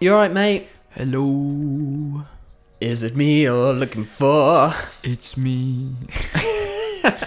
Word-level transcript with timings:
spirit. 0.00 0.04
You 0.04 0.12
alright, 0.14 0.32
mate? 0.32 0.68
Hello, 0.90 2.24
Is 2.80 3.02
it 3.02 3.14
me 3.16 3.42
you're 3.42 3.72
looking 3.72 4.04
for? 4.04 4.74
it's 5.02 5.36
me. 5.36 5.94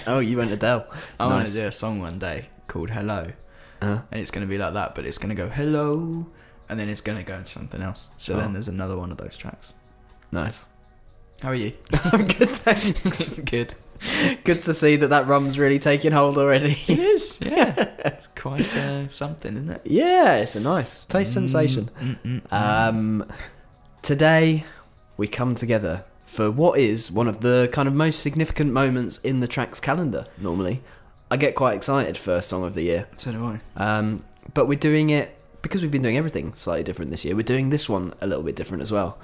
Oh, 0.06 0.20
you 0.20 0.38
went 0.38 0.52
Adele. 0.52 0.86
I 1.18 1.26
want 1.28 1.40
Nice. 1.40 1.54
to 1.54 1.62
do 1.62 1.68
a 1.68 1.72
song 1.72 2.02
one 2.02 2.20
day 2.20 2.48
called 2.68 2.90
Hello, 2.90 3.26
Uh, 3.82 4.00
and 4.12 4.20
it's 4.22 4.32
going 4.32 4.46
to 4.46 4.50
be 4.50 4.58
like 4.58 4.74
that, 4.74 4.96
but 4.96 5.06
it's 5.06 5.18
going 5.18 5.30
to 5.30 5.36
go 5.36 5.48
hello, 5.50 6.26
and 6.68 6.78
then 6.78 6.90
it's 6.90 7.00
going 7.00 7.18
to 7.18 7.24
go 7.24 7.36
into 7.36 7.50
something 7.50 7.82
else. 7.82 8.10
So 8.18 8.34
Oh. 8.34 8.38
then 8.42 8.52
there's 8.52 8.68
another 8.68 8.98
one 8.98 9.12
of 9.12 9.18
those 9.18 9.38
tracks. 9.38 9.74
nice. 10.32 10.68
How 11.42 11.50
are 11.50 11.56
you? 11.56 11.72
I'm 12.12 12.28
good, 12.28 12.50
thanks. 12.50 13.40
Good. 13.52 13.76
good 14.44 14.64
to 14.64 14.74
see 14.74 14.96
that 14.98 15.10
that 15.10 15.28
rum's 15.28 15.58
really 15.60 15.80
taking 15.80 16.12
hold 16.12 16.38
already. 16.38 16.72
It 16.88 17.00
is. 17.00 17.40
Yeah. 17.54 17.74
it's 18.06 18.28
quite 18.28 18.76
uh, 18.76 19.08
something, 19.08 19.56
isn't 19.56 19.70
it? 19.70 19.82
yeah, 19.86 20.36
it's 20.38 20.56
a 20.56 20.60
nice 20.60 21.06
taste 21.06 21.34
sensation. 21.34 21.90
Mm, 22.00 22.20
mm, 22.22 22.42
mm. 22.42 22.54
Um, 22.54 23.26
today 24.02 24.66
we 25.18 25.28
come 25.28 25.56
together 25.56 26.04
for 26.26 26.50
what 26.50 26.80
is 26.80 27.12
one 27.12 27.28
of 27.28 27.42
the 27.42 27.70
kind 27.72 27.88
of 27.88 27.94
most 27.94 28.22
significant 28.22 28.72
moments 28.74 29.20
in 29.20 29.40
the 29.40 29.48
track's 29.48 29.80
calendar. 29.80 30.26
Normally, 30.40 30.82
I 31.30 31.38
get 31.38 31.56
quite 31.56 31.76
excited 31.76 32.18
for 32.18 32.42
Song 32.42 32.64
of 32.64 32.74
the 32.74 32.82
Year, 32.84 33.08
so 33.18 33.32
do 33.32 33.46
I. 33.46 33.60
um, 33.78 34.24
but 34.54 34.68
we're 34.68 34.80
doing 34.80 35.10
it 35.12 35.38
because 35.62 35.82
we've 35.82 35.92
been 35.92 36.02
doing 36.02 36.18
everything 36.18 36.54
slightly 36.56 36.84
different 36.84 37.12
this 37.12 37.24
year. 37.24 37.36
We're 37.36 37.44
doing 37.44 37.70
this 37.70 37.88
one 37.88 38.14
a 38.20 38.28
little 38.28 38.44
bit 38.44 38.56
different 38.56 38.82
as 38.82 38.92
well. 38.92 39.18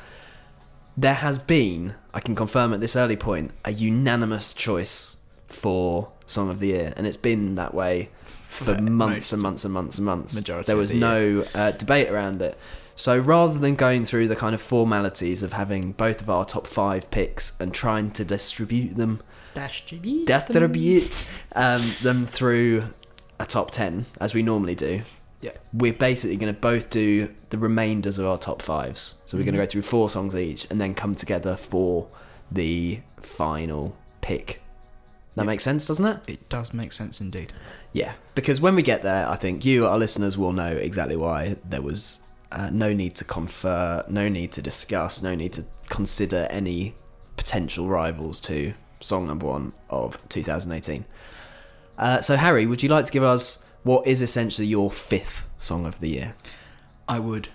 There 1.00 1.14
has 1.14 1.39
been, 1.39 1.94
I 2.14 2.19
can 2.19 2.36
confirm 2.36 2.73
at 2.73 2.81
this 2.81 2.97
early 2.97 3.16
point, 3.16 3.52
a 3.64 3.72
unanimous 3.72 4.53
choice 4.53 5.16
for 5.47 6.11
Song 6.25 6.50
of 6.50 6.59
the 6.59 6.67
Year, 6.67 6.94
and 6.97 7.08
it's 7.08 7.16
been 7.16 7.56
that 7.56 7.73
way 7.73 8.09
for 8.23 8.75
For 8.75 8.81
months 8.81 9.31
and 9.31 9.41
months 9.41 9.64
and 9.64 9.73
months 9.73 9.97
and 9.97 10.06
months. 10.06 10.36
Majority 10.36 10.67
there 10.67 10.75
was 10.75 10.91
the 10.91 11.00
no 11.00 11.45
uh, 11.56 11.72
debate 11.72 12.09
around 12.09 12.41
it. 12.41 12.58
So 12.97 13.17
rather 13.17 13.58
than 13.58 13.75
going 13.75 14.03
through 14.03 14.28
the 14.28 14.36
kind 14.36 14.53
of 14.53 14.59
formalities 14.59 15.41
of 15.41 15.53
having 15.53 15.94
both 15.94 16.19
of 16.19 16.30
our 16.30 16.44
top 16.44 16.67
five 16.67 17.09
picks 17.09 17.58
and 17.61 17.73
trying 17.73 18.11
to 18.11 18.25
distribute 18.25 18.97
them, 18.97 19.22
distribute 20.25 21.30
um, 21.56 21.81
them 22.02 22.25
through 22.25 22.89
a 23.39 23.45
top 23.45 23.72
ten 23.72 24.06
as 24.19 24.34
we 24.34 24.44
normally 24.44 24.75
do, 24.75 25.03
Yeah. 25.41 25.51
we're 25.71 25.93
basically 25.93 26.35
going 26.35 26.53
to 26.53 26.59
both 26.59 26.89
do 26.89 27.29
the 27.49 27.57
remainders 27.57 28.19
of 28.19 28.25
our 28.25 28.37
top 28.37 28.61
fives. 28.61 29.15
So 29.25 29.37
we're 29.37 29.43
going 29.45 29.53
to 29.55 29.59
Mhm. 29.59 29.63
go 29.63 29.69
through 29.69 29.81
four 29.83 30.09
songs 30.09 30.35
each 30.35 30.67
and 30.69 30.81
then 30.81 30.93
come 30.93 31.15
together 31.15 31.55
for 31.55 32.07
the 32.51 32.99
final 33.21 33.95
pick. 34.21 34.61
That 35.35 35.43
Yeah. 35.43 35.47
makes 35.47 35.63
sense, 35.63 35.85
doesn't 35.85 36.05
it? 36.05 36.17
It 36.27 36.49
does 36.49 36.73
make 36.73 36.91
sense 36.91 37.21
indeed. 37.21 37.53
Yeah, 37.93 38.13
because 38.35 38.59
when 38.59 38.75
we 38.75 38.81
get 38.81 39.01
there, 39.03 39.27
I 39.29 39.35
think 39.37 39.63
you, 39.63 39.85
our 39.85 39.97
listeners, 39.97 40.37
will 40.37 40.51
know 40.51 40.71
exactly 40.71 41.15
why 41.15 41.55
there 41.67 41.81
was 41.81 42.19
uh, 42.51 42.69
no 42.71 42.91
need 42.93 43.13
to 43.15 43.23
confer, 43.23 44.03
no 44.09 44.27
need 44.27 44.51
to 44.53 44.61
discuss, 44.61 45.21
no 45.21 45.35
need 45.35 45.53
to 45.53 45.63
consider 45.88 46.47
any 46.49 46.95
potential 47.38 47.88
rivals 47.88 48.39
to 48.41 48.73
song 49.01 49.28
number 49.28 49.45
one 49.45 49.72
of 49.89 50.17
2018. 50.29 51.05
Uh, 51.97 52.19
so, 52.22 52.35
Harry, 52.38 52.66
would 52.66 52.81
you 52.81 52.89
like 52.89 53.05
to 53.05 53.11
give 53.11 53.22
us 53.23 53.63
what 53.84 54.07
is 54.07 54.22
essentially 54.22 54.67
your 54.67 54.91
fifth 54.91 55.47
song 55.57 55.85
of 55.85 56.00
the 56.00 56.09
year? 56.09 56.35
I 57.07 57.19
would 57.19 57.50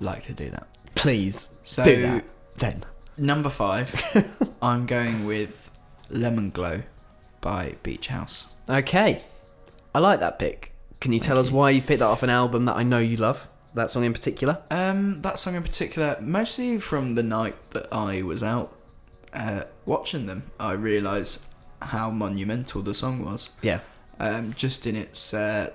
like 0.00 0.22
to 0.24 0.32
do 0.32 0.50
that. 0.50 0.66
Please 0.94 1.48
So 1.62 1.84
do 1.84 2.02
that 2.02 2.24
then. 2.58 2.84
number 3.16 3.48
five, 3.50 3.94
I'm 4.62 4.86
going 4.86 5.26
with 5.26 5.70
Lemon 6.10 6.50
Glow 6.50 6.82
by 7.40 7.76
Beach 7.82 8.08
House. 8.08 8.48
Okay, 8.68 9.22
I 9.94 9.98
like 9.98 10.20
that 10.20 10.38
pick. 10.38 10.72
Can 11.00 11.12
you 11.12 11.20
tell 11.20 11.38
us 11.38 11.50
why 11.50 11.70
you 11.70 11.80
picked 11.80 12.00
that 12.00 12.06
off 12.06 12.22
an 12.22 12.28
album 12.30 12.66
that 12.66 12.76
I 12.76 12.82
know 12.82 12.98
you 12.98 13.16
love? 13.16 13.48
That 13.74 13.88
song 13.88 14.04
in 14.04 14.12
particular? 14.12 14.58
Um, 14.70 15.22
that 15.22 15.38
song 15.38 15.54
in 15.54 15.62
particular, 15.62 16.18
mostly 16.20 16.78
from 16.78 17.14
the 17.14 17.22
night 17.22 17.56
that 17.70 17.86
I 17.92 18.20
was 18.22 18.42
out 18.42 18.76
uh, 19.32 19.62
watching 19.86 20.26
them, 20.26 20.50
I 20.58 20.72
realised 20.72 21.46
how 21.80 22.10
monumental 22.10 22.82
the 22.82 22.92
song 22.94 23.24
was. 23.24 23.50
Yeah. 23.62 23.80
Um, 24.20 24.52
just 24.54 24.86
in 24.86 24.96
its, 24.96 25.32
uh, 25.32 25.70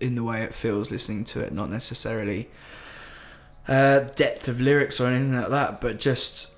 in 0.00 0.14
the 0.14 0.24
way 0.24 0.42
it 0.42 0.54
feels 0.54 0.90
listening 0.90 1.24
to 1.24 1.40
it, 1.40 1.52
not 1.52 1.70
necessarily 1.70 2.48
uh, 3.68 4.00
depth 4.00 4.48
of 4.48 4.62
lyrics 4.62 4.98
or 4.98 5.08
anything 5.08 5.38
like 5.38 5.50
that, 5.50 5.80
but 5.80 6.00
just 6.00 6.54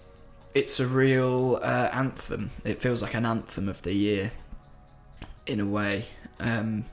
it's 0.54 0.78
a 0.78 0.86
real 0.86 1.58
uh, 1.60 1.90
anthem. 1.92 2.50
It 2.64 2.78
feels 2.78 3.02
like 3.02 3.14
an 3.14 3.26
anthem 3.26 3.68
of 3.68 3.82
the 3.82 3.94
year, 3.94 4.30
in 5.46 5.60
a 5.60 5.66
way. 5.66 6.06
Um, 6.40 6.84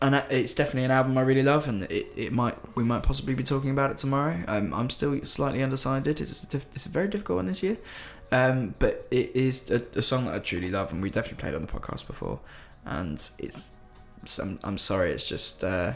and 0.00 0.14
it's 0.30 0.54
definitely 0.54 0.84
an 0.84 0.90
album 0.90 1.18
I 1.18 1.22
really 1.22 1.42
love, 1.42 1.68
and 1.68 1.84
it, 1.84 2.06
it 2.16 2.32
might 2.32 2.56
we 2.76 2.84
might 2.84 3.02
possibly 3.02 3.34
be 3.34 3.42
talking 3.42 3.70
about 3.70 3.90
it 3.90 3.98
tomorrow. 3.98 4.44
Um, 4.46 4.72
I'm 4.72 4.90
still 4.90 5.24
slightly 5.24 5.62
undecided. 5.62 6.20
It's 6.20 6.42
a, 6.42 6.46
diff- 6.46 6.66
it's 6.74 6.86
a 6.86 6.90
very 6.90 7.08
difficult 7.08 7.36
one 7.36 7.46
this 7.46 7.62
year, 7.62 7.78
um, 8.32 8.74
but 8.78 9.06
it 9.10 9.34
is 9.34 9.70
a, 9.70 9.82
a 9.96 10.02
song 10.02 10.26
that 10.26 10.34
I 10.34 10.38
truly 10.40 10.70
love, 10.70 10.92
and 10.92 11.00
we 11.02 11.10
definitely 11.10 11.40
played 11.40 11.54
on 11.54 11.62
the 11.62 11.72
podcast 11.72 12.06
before. 12.06 12.40
And 12.84 13.14
it's 13.38 13.70
some 14.24 14.58
I'm 14.64 14.78
sorry, 14.78 15.10
it's 15.12 15.24
just 15.26 15.62
uh, 15.64 15.94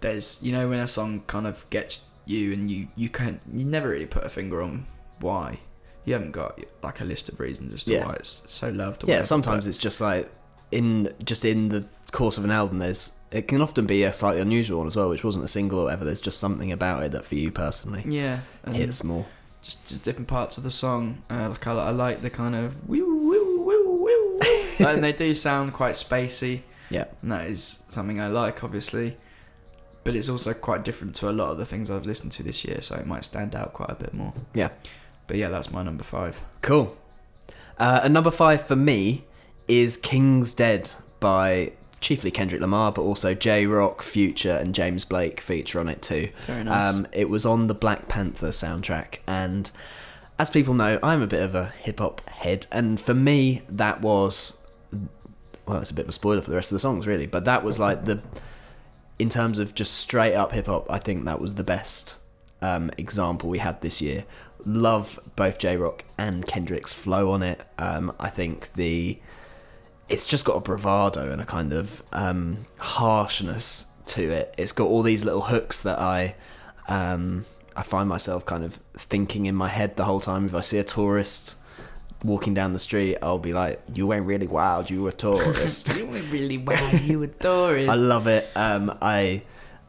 there's 0.00 0.42
you 0.42 0.52
know 0.52 0.68
when 0.68 0.80
a 0.80 0.88
song 0.88 1.22
kind 1.26 1.46
of 1.46 1.68
gets 1.70 2.04
you, 2.26 2.52
and 2.52 2.70
you 2.70 2.88
you 2.96 3.08
can 3.08 3.40
you 3.52 3.64
never 3.64 3.88
really 3.88 4.06
put 4.06 4.24
a 4.24 4.28
finger 4.28 4.62
on 4.62 4.86
why. 5.20 5.58
You 6.04 6.14
haven't 6.14 6.32
got 6.32 6.58
like 6.82 7.00
a 7.00 7.04
list 7.04 7.28
of 7.28 7.38
reasons 7.38 7.72
as 7.72 7.84
to 7.84 7.92
Yeah. 7.92 8.06
why 8.06 8.14
it's 8.14 8.42
so 8.48 8.70
loved. 8.70 9.04
Or 9.04 9.06
yeah 9.06 9.14
whatever, 9.14 9.26
sometimes 9.26 9.64
but- 9.64 9.68
it's 9.68 9.78
just 9.78 10.00
like 10.00 10.28
in 10.72 11.12
just 11.24 11.44
in 11.44 11.68
the 11.68 11.84
course 12.12 12.36
of 12.36 12.44
an 12.44 12.50
album 12.50 12.78
there's 12.78 13.16
it 13.30 13.48
can 13.48 13.62
often 13.62 13.86
be 13.86 14.02
a 14.02 14.12
slightly 14.12 14.40
unusual 14.40 14.78
one 14.78 14.86
as 14.86 14.94
well 14.96 15.08
which 15.08 15.24
wasn't 15.24 15.42
a 15.42 15.48
single 15.48 15.78
or 15.80 15.84
whatever 15.84 16.04
there's 16.04 16.20
just 16.20 16.38
something 16.38 16.70
about 16.70 17.02
it 17.02 17.12
that 17.12 17.24
for 17.24 17.36
you 17.36 17.50
personally 17.50 18.02
yeah, 18.06 18.40
hits 18.70 19.02
more 19.02 19.24
just, 19.62 19.84
just 19.86 20.02
different 20.02 20.28
parts 20.28 20.58
of 20.58 20.64
the 20.64 20.70
song. 20.70 21.22
Uh, 21.30 21.48
like 21.50 21.66
I, 21.66 21.72
I 21.72 21.90
like 21.90 22.22
the 22.22 22.30
kind 22.30 22.54
of 22.54 22.88
woo 22.88 23.04
woo 23.04 23.64
woo 23.64 23.96
woo, 23.96 24.40
woo. 24.40 24.86
and 24.86 25.02
they 25.02 25.12
do 25.12 25.34
sound 25.34 25.72
quite 25.72 25.94
spacey. 25.94 26.60
Yeah. 26.90 27.06
and 27.22 27.32
that 27.32 27.46
is 27.46 27.84
something 27.88 28.20
I 28.20 28.26
like, 28.26 28.62
obviously. 28.62 29.16
But 30.04 30.14
it's 30.14 30.28
also 30.28 30.52
quite 30.52 30.84
different 30.84 31.14
to 31.16 31.30
a 31.30 31.32
lot 31.32 31.50
of 31.50 31.56
the 31.56 31.64
things 31.64 31.90
I've 31.90 32.04
listened 32.04 32.32
to 32.32 32.42
this 32.42 32.66
year, 32.66 32.82
so 32.82 32.96
it 32.96 33.06
might 33.06 33.24
stand 33.24 33.54
out 33.54 33.72
quite 33.72 33.88
a 33.88 33.94
bit 33.94 34.12
more. 34.12 34.34
Yeah. 34.52 34.68
But 35.26 35.38
yeah, 35.38 35.48
that's 35.48 35.70
my 35.72 35.82
number 35.82 36.04
five. 36.04 36.42
cool 36.60 36.98
uh, 37.78 38.00
and 38.04 38.12
number 38.12 38.30
five 38.30 38.66
for 38.66 38.76
me 38.76 39.24
is 39.68 39.96
king's 39.96 40.52
dead 40.54 40.90
by 41.18 41.72
chiefly 42.02 42.30
kendrick 42.30 42.60
lamar 42.60 42.92
but 42.92 43.02
also 43.02 43.32
Jay 43.32 43.64
Rock 43.64 44.02
future 44.02 44.52
and 44.52 44.74
james 44.74 45.04
blake 45.04 45.40
feature 45.40 45.80
on 45.80 45.88
it 45.88 46.02
too 46.02 46.28
Very 46.46 46.64
nice. 46.64 46.94
Um, 46.94 47.06
it 47.12 47.30
was 47.30 47.46
on 47.46 47.68
the 47.68 47.74
Black 47.74 48.08
Panther 48.08 48.48
soundtrack, 48.48 49.18
and 49.26 49.70
as 50.38 50.50
people 50.50 50.74
know, 50.74 50.98
I'm 51.02 51.22
a 51.22 51.26
bit 51.26 51.42
of 51.42 51.54
a 51.54 51.66
hip 51.66 52.00
hop 52.00 52.28
head, 52.28 52.66
and 52.72 53.00
for 53.00 53.14
me, 53.14 53.62
that 53.68 54.00
was 54.00 54.58
well, 55.66 55.80
it's 55.80 55.90
a 55.90 55.94
bit 55.94 56.06
of 56.06 56.08
a 56.08 56.12
spoiler 56.12 56.40
for 56.40 56.50
the 56.50 56.56
rest 56.56 56.70
of 56.70 56.76
the 56.76 56.80
songs, 56.80 57.06
really, 57.06 57.26
but 57.26 57.44
that 57.44 57.62
was 57.62 57.78
like 57.78 58.04
the 58.04 58.20
in 59.18 59.28
terms 59.28 59.58
of 59.58 59.74
just 59.74 59.94
straight 59.94 60.34
up 60.34 60.52
hip 60.52 60.66
hop, 60.66 60.90
I 60.90 60.98
think 60.98 61.24
that 61.24 61.40
was 61.40 61.54
the 61.54 61.64
best 61.64 62.18
um, 62.60 62.90
example 62.98 63.48
we 63.48 63.58
had 63.58 63.80
this 63.80 64.02
year. 64.02 64.24
Love 64.64 65.18
both 65.36 65.58
Jay 65.58 65.76
Rock 65.76 66.04
and 66.18 66.46
Kendrick's 66.46 66.92
flow 66.92 67.30
on 67.30 67.42
it. 67.42 67.60
Um, 67.78 68.12
I 68.18 68.28
think 68.28 68.72
the 68.74 69.18
it's 70.08 70.26
just 70.26 70.44
got 70.44 70.56
a 70.56 70.60
bravado 70.60 71.32
and 71.32 71.40
a 71.40 71.44
kind 71.44 71.72
of 71.72 72.02
um, 72.12 72.66
harshness 72.78 73.86
to 74.06 74.30
it. 74.30 74.54
It's 74.58 74.72
got 74.72 74.84
all 74.84 75.02
these 75.02 75.24
little 75.24 75.42
hooks 75.42 75.82
that 75.82 75.98
I 75.98 76.34
um, 76.88 77.46
I 77.76 77.82
find 77.82 78.08
myself 78.08 78.44
kind 78.44 78.64
of 78.64 78.80
thinking 78.96 79.46
in 79.46 79.54
my 79.54 79.68
head 79.68 79.96
the 79.96 80.04
whole 80.04 80.20
time. 80.20 80.46
If 80.46 80.54
I 80.54 80.60
see 80.60 80.78
a 80.78 80.84
tourist 80.84 81.56
walking 82.24 82.54
down 82.54 82.72
the 82.72 82.78
street, 82.78 83.18
I'll 83.22 83.38
be 83.38 83.52
like, 83.52 83.80
"You 83.94 84.06
went 84.06 84.26
really 84.26 84.46
wild. 84.46 84.90
You 84.90 85.04
were 85.04 85.10
a 85.10 85.12
tourist." 85.12 85.94
you 85.96 86.06
were 86.06 86.20
really 86.22 86.58
wild. 86.58 87.00
you 87.00 87.22
adore 87.22 87.76
it. 87.76 87.88
I 87.90 87.94
love 87.94 88.26
it. 88.26 88.48
Um, 88.54 88.96
I 89.00 89.42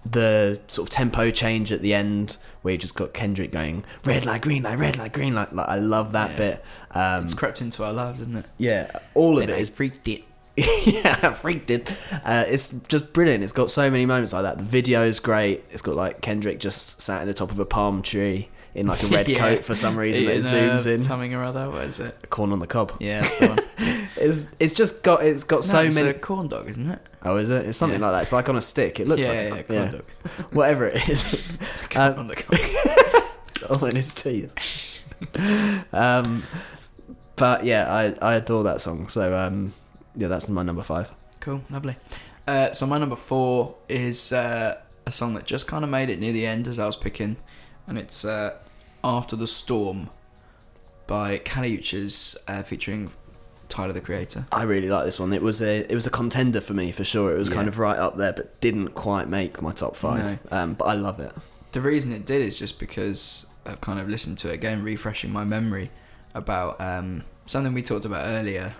the 0.05 0.59
sort 0.67 0.89
of 0.89 0.93
tempo 0.93 1.31
change 1.31 1.71
at 1.71 1.81
the 1.81 1.93
end 1.93 2.37
where 2.63 2.71
you 2.71 2.77
just 2.79 2.95
got 2.95 3.13
Kendrick 3.13 3.51
going 3.51 3.85
red 4.03 4.25
light, 4.25 4.41
green 4.41 4.63
light, 4.63 4.79
red 4.79 4.97
light, 4.97 5.13
green 5.13 5.35
light. 5.35 5.53
Like 5.53 5.69
I 5.69 5.75
love 5.77 6.11
that 6.13 6.31
Yeah. 6.31 6.37
bit. 6.37 6.65
Um, 6.91 7.23
it's 7.25 7.33
crept 7.35 7.61
into 7.61 7.83
our 7.85 7.93
lives, 7.93 8.19
isn't 8.21 8.35
it? 8.35 8.45
yeah, 8.57 8.89
all 9.13 9.37
of 9.37 9.43
it 9.47 9.53
I 9.53 9.57
is 9.57 9.69
freaked 9.69 10.07
it. 10.07 10.23
yeah, 10.85 11.31
freaked 11.33 11.71
it. 11.71 11.89
Uh, 12.23 12.45
it's 12.47 12.69
just 12.87 13.11
brilliant. 13.13 13.43
It's 13.43 13.53
got 13.53 13.69
so 13.71 13.89
many 13.89 14.05
moments 14.05 14.33
like 14.33 14.43
that. 14.43 14.57
The 14.59 14.63
video 14.63 15.03
is 15.03 15.19
great. 15.19 15.63
It's 15.71 15.81
got 15.81 15.95
like 15.95 16.21
Kendrick 16.21 16.59
just 16.59 17.01
sat 17.01 17.21
in 17.21 17.27
the 17.27 17.33
top 17.33 17.51
of 17.51 17.57
a 17.59 17.65
palm 17.65 18.01
tree 18.03 18.49
in 18.75 18.85
like 18.87 19.01
a 19.03 19.07
red 19.15 19.27
Yeah. 19.27 19.39
coat 19.39 19.63
for 19.63 19.73
some 19.73 19.97
reason. 19.97 20.25
It 20.25 20.29
In, 20.37 20.41
zooms 20.41 20.85
in. 20.85 21.01
Something 21.01 21.33
or 21.33 21.43
other. 21.43 21.69
What 21.71 21.85
is 21.85 21.99
it? 21.99 22.29
Corn 22.29 22.51
on 22.51 22.59
the 22.59 22.67
cob. 22.67 22.91
Yeah, 22.99 23.21
that's 23.21 23.39
the 23.39 23.47
one. 23.49 23.59
It's 24.17 24.49
it's 24.59 24.73
just 24.73 25.03
got 25.03 25.23
it's 25.25 25.43
got 25.43 25.57
No, 25.57 25.61
so 25.61 25.81
it's 25.81 25.95
many. 25.95 26.09
a 26.09 26.13
corn 26.13 26.47
dog, 26.47 26.69
isn't 26.69 26.89
it? 26.89 26.99
Oh, 27.23 27.37
is 27.37 27.49
it? 27.49 27.65
It's 27.65 27.77
something 27.77 27.99
Yeah. 27.99 28.07
like 28.07 28.15
that. 28.15 28.21
It's 28.23 28.31
like 28.33 28.49
on 28.49 28.55
a 28.55 28.61
stick. 28.61 28.99
It 28.99 29.07
looks 29.07 29.25
yeah, 29.27 29.49
like 29.49 29.69
yeah, 29.69 29.75
a, 29.75 29.85
yeah, 29.85 29.89
corn 29.89 29.91
dog. 29.91 30.05
whatever 30.53 30.87
it 30.87 31.09
is. 31.09 31.23
Corn 31.89 32.13
Um, 32.13 32.19
on 32.19 32.27
the 32.27 32.35
cob. 33.63 33.81
all 33.81 33.85
in 33.87 33.95
his 33.95 34.13
teeth. 34.13 35.01
um, 35.93 36.43
but 37.35 37.63
yeah, 37.63 37.91
I 37.91 38.15
I 38.21 38.35
adore 38.35 38.63
that 38.65 38.81
song. 38.81 39.07
So 39.07 39.35
um, 39.35 39.73
yeah, 40.15 40.27
that's 40.27 40.47
my 40.49 40.63
number 40.63 40.83
five. 40.83 41.11
Cool, 41.39 41.63
lovely. 41.69 41.95
Uh, 42.47 42.71
so 42.73 42.85
my 42.85 42.97
number 42.97 43.15
four 43.15 43.75
is 43.89 44.31
uh, 44.33 44.77
a 45.05 45.11
song 45.11 45.33
that 45.35 45.45
just 45.45 45.65
kind 45.67 45.83
of 45.83 45.89
made 45.89 46.09
it 46.09 46.19
near 46.19 46.33
the 46.33 46.45
end 46.45 46.67
as 46.67 46.77
I 46.77 46.85
was 46.85 46.95
picking, 46.95 47.37
and 47.87 47.97
it's 47.97 48.25
uh, 48.25 48.57
"After 49.03 49.35
the 49.35 49.47
Storm" 49.47 50.09
by 51.07 51.37
Kali 51.37 51.77
Uchis, 51.77 52.35
uh, 52.47 52.63
featuring 52.63 53.11
Tyler 53.73 53.93
the 53.93 54.01
Creator. 54.01 54.45
I 54.51 54.63
really 54.63 54.87
like 54.87 55.03
this 55.05 55.19
one. 55.19 55.33
It 55.33 55.41
was 55.41 55.59
a 55.61 55.79
it 55.91 55.95
was 55.95 56.05
a 56.05 56.11
contender 56.11 56.61
for 56.61 56.73
me 56.73 56.91
for 56.91 57.03
sure. 57.03 57.35
It 57.35 57.39
was 57.39 57.49
kind 57.49 57.67
of 57.67 57.79
right 57.79 57.97
up 57.97 58.17
there, 58.17 58.31
but 58.31 58.61
didn't 58.61 58.89
quite 58.89 59.27
make 59.27 59.61
my 59.63 59.71
top 59.71 59.95
five. 59.95 60.37
Um, 60.51 60.75
but 60.75 60.85
I 60.85 60.93
love 60.93 61.19
it. 61.19 61.33
The 61.71 61.81
reason 61.81 62.11
it 62.11 62.23
did 62.23 62.43
is 62.43 62.57
just 62.59 62.79
because 62.79 63.47
I've 63.65 63.81
kind 63.81 63.99
of 63.99 64.07
listened 64.07 64.37
to 64.39 64.51
it 64.51 64.53
again, 64.53 64.83
refreshing 64.83 65.31
my 65.33 65.43
memory 65.43 65.89
about 66.35 66.79
um, 66.79 67.23
something 67.47 67.73
we 67.73 67.81
talked 67.81 68.05
about 68.05 68.27
earlier. 68.27 68.75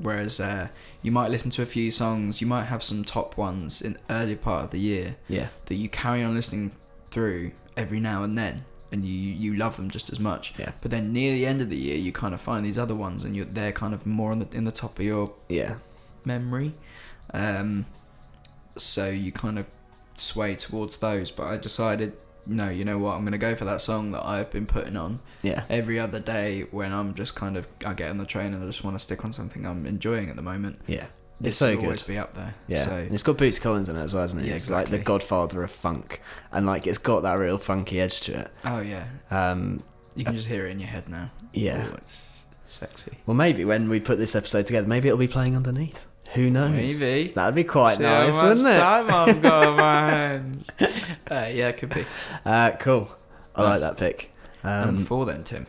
Whereas 0.00 0.40
uh, 0.40 0.68
you 1.02 1.12
might 1.12 1.30
listen 1.30 1.50
to 1.50 1.62
a 1.62 1.66
few 1.66 1.90
songs, 1.90 2.40
you 2.40 2.46
might 2.46 2.64
have 2.64 2.82
some 2.82 3.04
top 3.04 3.36
ones 3.36 3.82
in 3.82 3.98
early 4.08 4.36
part 4.36 4.64
of 4.64 4.70
the 4.70 4.78
year 4.80 5.16
Yeah, 5.28 5.48
that 5.66 5.74
you 5.74 5.90
carry 5.90 6.22
on 6.24 6.34
listening 6.34 6.72
through 7.10 7.50
every 7.76 8.00
now 8.00 8.22
and 8.22 8.38
then, 8.38 8.64
and 8.92 9.04
you 9.04 9.12
you 9.14 9.54
love 9.54 9.76
them 9.76 9.90
just 9.90 10.10
as 10.10 10.18
much. 10.18 10.52
yeah, 10.58 10.72
But 10.80 10.90
then 10.90 11.12
near 11.12 11.32
the 11.32 11.46
end 11.46 11.60
of 11.60 11.70
the 11.70 11.76
year, 11.76 11.96
you 11.96 12.12
kind 12.12 12.34
of 12.34 12.40
find 12.40 12.64
these 12.64 12.78
other 12.78 12.94
ones, 12.94 13.24
and 13.24 13.36
you're 13.36 13.44
they're 13.44 13.72
kind 13.72 13.94
of 13.94 14.06
more 14.06 14.32
on 14.32 14.40
the 14.40 14.48
in 14.56 14.64
the 14.64 14.72
top 14.72 14.98
of 14.98 15.04
your 15.04 15.32
yeah, 15.48 15.74
memory. 16.24 16.72
Um, 17.32 17.86
so 18.76 19.08
you 19.08 19.32
kind 19.32 19.58
of 19.58 19.66
sway 20.16 20.54
towards 20.54 20.98
those. 20.98 21.30
But 21.30 21.44
I 21.46 21.56
decided, 21.56 22.14
no, 22.46 22.68
you 22.68 22.84
know 22.84 22.98
what? 22.98 23.14
I'm 23.14 23.22
going 23.22 23.32
to 23.32 23.38
go 23.38 23.54
for 23.54 23.64
that 23.64 23.80
song 23.80 24.12
that 24.12 24.24
I've 24.24 24.50
been 24.50 24.66
putting 24.66 24.96
on 24.96 25.20
yeah. 25.42 25.64
every 25.68 25.98
other 25.98 26.20
day 26.20 26.62
when 26.70 26.92
I'm 26.92 27.14
just 27.14 27.34
kind 27.34 27.56
of 27.56 27.66
I 27.84 27.94
get 27.94 28.10
on 28.10 28.18
the 28.18 28.26
train 28.26 28.54
and 28.54 28.62
I 28.62 28.66
just 28.66 28.84
want 28.84 28.96
to 28.96 29.00
stick 29.00 29.24
on 29.24 29.32
something 29.32 29.66
I'm 29.66 29.86
enjoying 29.86 30.28
at 30.30 30.36
the 30.36 30.42
moment. 30.42 30.78
Yeah, 30.86 31.06
it's 31.48 31.56
so 31.56 31.74
good. 31.76 31.84
always 31.84 32.02
be 32.02 32.18
up 32.18 32.34
there. 32.34 32.54
Yeah, 32.68 32.84
So 32.84 32.92
and 32.96 33.12
it's 33.12 33.22
got 33.22 33.36
Bootsy 33.38 33.60
Collins 33.60 33.88
in 33.88 33.96
it 33.96 34.02
as 34.02 34.12
well, 34.14 34.22
hasn't 34.22 34.42
it? 34.42 34.48
Yeah, 34.48 34.54
it's 34.56 34.70
like 34.70 34.88
the. 34.90 34.98
Godfather 34.98 35.62
of 35.62 35.70
funk, 35.70 36.20
and 36.52 36.66
like 36.66 36.86
it's 36.86 36.98
got 36.98 37.22
that 37.22 37.34
real 37.34 37.58
funky 37.58 38.00
edge 38.00 38.20
to 38.22 38.40
it. 38.40 38.50
oh 38.64 38.80
yeah, 38.80 39.06
Um, 39.30 39.82
you 40.16 40.24
can 40.24 40.34
just 40.34 40.46
hear 40.48 40.66
it 40.66 40.70
in 40.70 40.78
your 40.80 40.88
head 40.88 41.08
now. 41.08 41.30
yeah. 41.52 41.86
Oh, 41.90 41.94
it's 41.96 42.46
sexy. 42.64 43.12
Well, 43.26 43.34
maybe 43.36 43.64
when 43.64 43.88
we 43.88 44.00
put 44.00 44.18
this 44.18 44.34
episode 44.36 44.66
together, 44.66 44.86
maybe 44.86 45.08
it'll 45.08 45.18
be 45.18 45.28
playing 45.28 45.56
underneath. 45.56 46.04
Who 46.34 46.48
knows? 46.50 47.00
Maybe. 47.00 47.32
That'd 47.32 47.56
be 47.56 47.64
quite 47.64 47.96
See 47.96 48.04
how 48.04 48.22
nice, 48.24 48.36
much 48.40 48.56
wouldn't 48.58 48.68
it? 48.68 48.76
time 48.78 49.10
I've 49.10 49.42
got 49.42 49.66
on 49.66 49.76
my 49.76 50.10
hands. 50.10 50.70
Uh, 50.80 50.86
yeah, 51.28 51.68
it 51.68 51.76
could 51.78 51.92
be. 51.92 52.04
Uh, 52.44 52.70
cool. 52.78 53.10
I 53.56 53.62
like 53.62 53.80
that 53.80 53.96
pick. 53.96 54.30
Number 54.62 54.88
Um, 54.88 55.04
four 55.04 55.26
then, 55.26 55.42
Tim. 55.42 55.66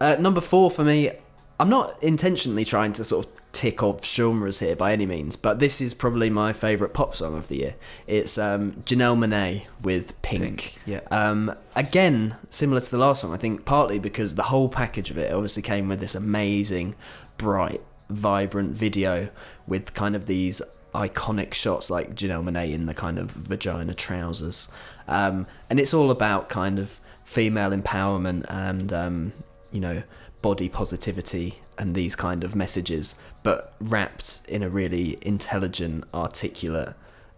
uh, 0.00 0.16
number 0.18 0.40
four 0.42 0.70
for 0.70 0.84
me, 0.84 1.10
I'm 1.58 1.70
not 1.70 2.02
intentionally 2.02 2.64
trying 2.66 2.92
to 2.94 3.04
sort 3.04 3.24
of 3.26 3.32
tick 3.54 3.82
off 3.82 4.04
genres 4.04 4.60
here 4.60 4.76
by 4.76 4.92
any 4.92 5.06
means, 5.06 5.36
but 5.36 5.60
this 5.60 5.80
is 5.80 5.94
probably 5.94 6.28
my 6.28 6.52
favourite 6.52 6.92
pop 6.92 7.16
song 7.16 7.36
of 7.36 7.48
the 7.48 7.56
year. 7.56 7.74
It's 8.06 8.36
um, 8.36 8.72
Janelle 8.84 9.16
Monae 9.16 9.66
with 9.80 10.20
Pynk. 10.22 10.74
Yeah. 10.84 11.00
Um, 11.10 11.54
again, 11.74 12.36
similar 12.50 12.80
to 12.80 12.90
the 12.90 12.98
last 12.98 13.22
song, 13.22 13.32
I 13.32 13.36
think 13.36 13.64
partly 13.64 13.98
because 13.98 14.34
the 14.34 14.42
whole 14.44 14.68
package 14.68 15.10
of 15.10 15.18
it 15.18 15.32
obviously 15.32 15.62
came 15.62 15.88
with 15.88 16.00
this 16.00 16.14
amazing, 16.14 16.96
bright, 17.38 17.80
vibrant 18.10 18.72
video 18.72 19.30
with 19.66 19.94
kind 19.94 20.14
of 20.16 20.26
these 20.26 20.60
iconic 20.94 21.54
shots 21.54 21.90
like 21.90 22.14
Janelle 22.14 22.44
Monae 22.44 22.72
in 22.72 22.86
the 22.86 22.94
kind 22.94 23.18
of 23.18 23.30
vagina 23.30 23.94
trousers. 23.94 24.68
Um, 25.08 25.46
and 25.70 25.80
it's 25.80 25.94
all 25.94 26.10
about 26.10 26.48
kind 26.48 26.78
of 26.78 27.00
female 27.24 27.70
empowerment 27.70 28.44
and, 28.48 28.92
um, 28.92 29.32
you 29.72 29.80
know, 29.80 30.02
body 30.42 30.68
positivity 30.68 31.60
and 31.78 31.94
these 31.94 32.14
kind 32.14 32.44
of 32.44 32.54
messages, 32.54 33.16
but 33.44 33.74
wrapped 33.78 34.40
in 34.48 34.64
a 34.64 34.68
really 34.68 35.18
intelligent, 35.22 36.02
articulate, 36.12 36.94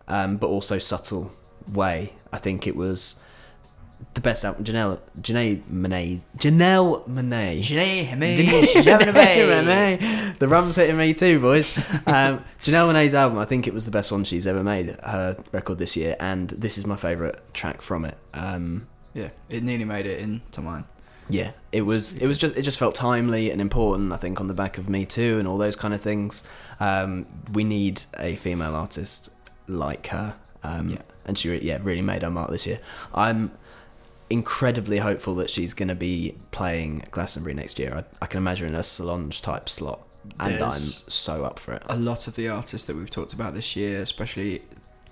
um, 0.08 0.38
but 0.38 0.46
also 0.46 0.78
subtle 0.78 1.32
way. 1.70 2.14
I 2.32 2.38
think 2.38 2.66
it 2.66 2.76
was 2.76 3.22
the 4.14 4.20
best 4.20 4.44
album. 4.44 4.64
Janelle, 4.64 5.00
Janelle 5.20 5.62
Monae, 5.70 6.22
Janelle 6.38 7.06
Monae. 7.08 7.60
Janelle 8.84 9.64
Monae. 9.64 10.38
The 10.38 10.48
rum's 10.48 10.76
hitting 10.76 10.96
me 10.96 11.12
too, 11.12 11.40
boys. 11.40 11.76
Um, 12.06 12.44
Janelle 12.62 12.92
Monae's 12.92 13.14
album, 13.14 13.38
I 13.38 13.44
think 13.44 13.66
it 13.66 13.74
was 13.74 13.84
the 13.84 13.90
best 13.90 14.12
one 14.12 14.22
she's 14.24 14.46
ever 14.46 14.62
made. 14.62 14.90
Her 15.02 15.36
record 15.52 15.78
this 15.78 15.96
year, 15.96 16.16
and 16.20 16.50
this 16.50 16.78
is 16.78 16.86
my 16.86 16.96
favourite 16.96 17.36
track 17.52 17.82
from 17.82 18.04
it. 18.04 18.16
Um, 18.32 18.86
Yeah, 19.12 19.30
it 19.48 19.62
nearly 19.62 19.84
made 19.84 20.06
it 20.06 20.20
into 20.20 20.60
mine. 20.60 20.84
Yeah, 21.28 21.52
it 21.72 21.82
was. 21.82 22.16
It 22.18 22.26
was 22.26 22.38
just. 22.38 22.56
It 22.56 22.62
just 22.62 22.78
felt 22.78 22.94
timely 22.94 23.50
and 23.50 23.60
important. 23.60 24.12
I 24.12 24.16
think 24.16 24.40
on 24.40 24.48
the 24.48 24.54
back 24.54 24.78
of 24.78 24.88
Me 24.88 25.04
Too 25.04 25.38
and 25.38 25.46
all 25.48 25.58
those 25.58 25.76
kind 25.76 25.94
of 25.94 26.00
things. 26.00 26.42
Um, 26.80 27.26
we 27.52 27.64
need 27.64 28.02
a 28.18 28.36
female 28.36 28.74
artist 28.74 29.30
like 29.66 30.08
her. 30.08 30.36
Um, 30.62 30.88
Yeah. 30.90 31.02
And 31.24 31.36
she, 31.36 31.56
yeah, 31.58 31.78
really 31.82 32.02
made 32.02 32.22
her 32.22 32.30
mark 32.30 32.50
this 32.50 32.66
year. 32.66 32.78
I'm 33.12 33.50
incredibly 34.30 34.98
hopeful 34.98 35.34
that 35.36 35.50
she's 35.50 35.74
going 35.74 35.88
to 35.88 35.94
be 35.94 36.36
playing 36.50 37.04
Glastonbury 37.10 37.54
next 37.54 37.78
year. 37.78 38.04
I, 38.20 38.24
I 38.24 38.26
can 38.26 38.38
imagine 38.38 38.74
a 38.74 38.82
Solange 38.82 39.42
type 39.42 39.68
slot, 39.68 40.06
and 40.38 40.62
I'm 40.62 40.70
so 40.70 41.44
up 41.44 41.58
for 41.58 41.74
it. 41.74 41.82
A 41.88 41.96
lot 41.96 42.28
of 42.28 42.36
the 42.36 42.48
artists 42.48 42.86
that 42.86 42.96
we've 42.96 43.10
talked 43.10 43.32
about 43.32 43.54
this 43.54 43.74
year, 43.74 44.00
especially 44.02 44.62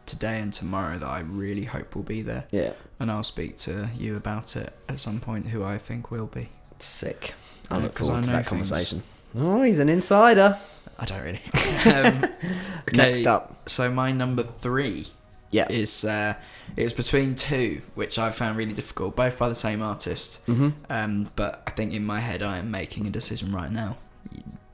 today 0.06 0.40
and 0.40 0.52
tomorrow, 0.52 0.98
that 0.98 1.06
I 1.08 1.20
really 1.20 1.64
hope 1.64 1.94
will 1.96 2.02
be 2.02 2.22
there. 2.22 2.44
Yeah, 2.50 2.72
And 3.00 3.10
I'll 3.10 3.22
speak 3.24 3.58
to 3.58 3.90
you 3.96 4.16
about 4.16 4.56
it 4.56 4.72
at 4.88 5.00
some 5.00 5.20
point, 5.20 5.48
who 5.48 5.62
I 5.64 5.78
think 5.78 6.10
will 6.10 6.26
be. 6.26 6.48
sick. 6.78 7.34
I 7.70 7.78
look 7.78 7.92
forward 7.94 8.18
I 8.18 8.20
to 8.22 8.26
that 8.30 8.36
things. 8.46 8.48
conversation. 8.70 9.02
Oh, 9.36 9.62
he's 9.62 9.78
an 9.78 9.88
insider. 9.88 10.58
I 10.98 11.04
don't 11.06 11.22
really. 11.22 11.40
um, 11.86 12.24
okay, 12.24 12.32
Next 12.92 13.26
up, 13.26 13.68
So 13.68 13.90
my 13.90 14.12
number 14.12 14.42
three 14.42 15.08
yeah. 15.50 15.66
is 15.70 16.04
uh, 16.04 16.34
it 16.76 16.82
was 16.84 16.92
between 16.92 17.34
two, 17.34 17.80
which 17.94 18.18
I 18.18 18.30
found 18.30 18.56
really 18.58 18.74
difficult, 18.74 19.16
both 19.16 19.38
by 19.38 19.48
the 19.48 19.54
same 19.54 19.82
artist. 19.82 20.40
hmm 20.46 20.70
Um, 20.90 21.30
but 21.36 21.62
I 21.66 21.70
think 21.72 21.92
in 21.94 22.04
my 22.04 22.20
head 22.20 22.42
I 22.42 22.58
am 22.58 22.70
making 22.70 23.06
a 23.06 23.10
decision 23.10 23.50
right 23.52 23.72
now. 23.72 23.96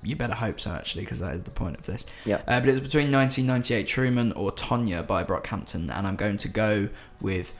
You, 0.02 0.16
better 0.16 0.34
hope 0.34 0.58
so, 0.60 0.70
actually, 0.72 1.02
because 1.04 1.20
that 1.20 1.34
is 1.34 1.42
the 1.42 1.50
point 1.50 1.76
of 1.78 1.84
this. 1.86 2.06
Yeah. 2.24 2.36
Uh, 2.48 2.60
but 2.60 2.68
it 2.70 2.72
was 2.72 2.80
between 2.80 3.12
1998 3.12 3.86
Truman 3.86 4.32
or 4.32 4.50
Tonya 4.50 5.06
by 5.06 5.22
Brockhampton, 5.24 5.94
and 5.94 6.06
I'm 6.06 6.16
going 6.16 6.38
to 6.38 6.48
go 6.48 6.88
with 7.20 7.52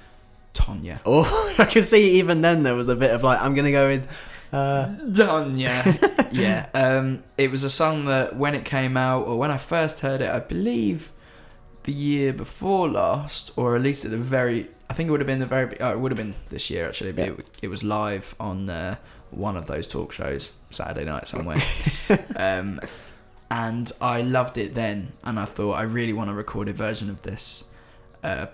Tonya. 0.54 1.00
Oh, 1.06 1.54
I 1.58 1.64
can 1.66 1.82
see 1.82 2.18
even 2.18 2.40
then 2.40 2.62
there 2.62 2.74
was 2.74 2.88
a 2.88 2.96
bit 2.96 3.10
of 3.10 3.22
like, 3.22 3.40
I'm 3.40 3.54
gonna 3.54 3.70
go 3.72 3.88
with. 3.88 4.08
Uh, 4.52 4.86
Tonya. 5.12 6.28
yeah. 6.32 6.66
Um, 6.74 7.22
it 7.38 7.50
was 7.50 7.62
a 7.62 7.70
song 7.70 8.06
that 8.06 8.36
when 8.36 8.54
it 8.54 8.64
came 8.64 8.96
out, 8.96 9.26
or 9.26 9.36
when 9.38 9.50
I 9.50 9.56
first 9.58 10.00
heard 10.00 10.20
it, 10.20 10.30
I 10.30 10.40
believe 10.40 11.12
the 11.84 11.92
year 11.92 12.32
before 12.32 12.88
last, 12.88 13.52
or 13.56 13.76
at 13.76 13.82
least 13.82 14.04
at 14.04 14.10
the 14.10 14.16
very, 14.16 14.68
I 14.88 14.94
think 14.94 15.08
it 15.08 15.10
would 15.12 15.20
have 15.20 15.26
been 15.26 15.38
the 15.40 15.46
very, 15.46 15.80
oh, 15.80 15.90
it 15.92 16.00
would 16.00 16.10
have 16.12 16.16
been 16.18 16.34
this 16.48 16.68
year 16.70 16.88
actually, 16.88 17.12
but 17.12 17.26
Yeah. 17.26 17.32
it, 17.32 17.46
it 17.62 17.68
was 17.68 17.84
live 17.84 18.34
on 18.40 18.68
uh, 18.68 18.96
one 19.30 19.56
of 19.56 19.66
those 19.66 19.86
talk 19.86 20.12
shows 20.12 20.52
Saturday 20.70 21.04
night 21.04 21.28
somewhere. 21.28 21.58
um, 22.36 22.80
and 23.50 23.90
I 24.00 24.22
loved 24.22 24.58
it 24.58 24.74
then, 24.74 25.12
and 25.24 25.38
I 25.38 25.44
thought 25.44 25.72
I 25.72 25.82
really 25.82 26.12
want 26.12 26.30
a 26.30 26.34
recorded 26.34 26.76
version 26.76 27.10
of 27.10 27.22
this, 27.22 27.64
uh, 28.22 28.46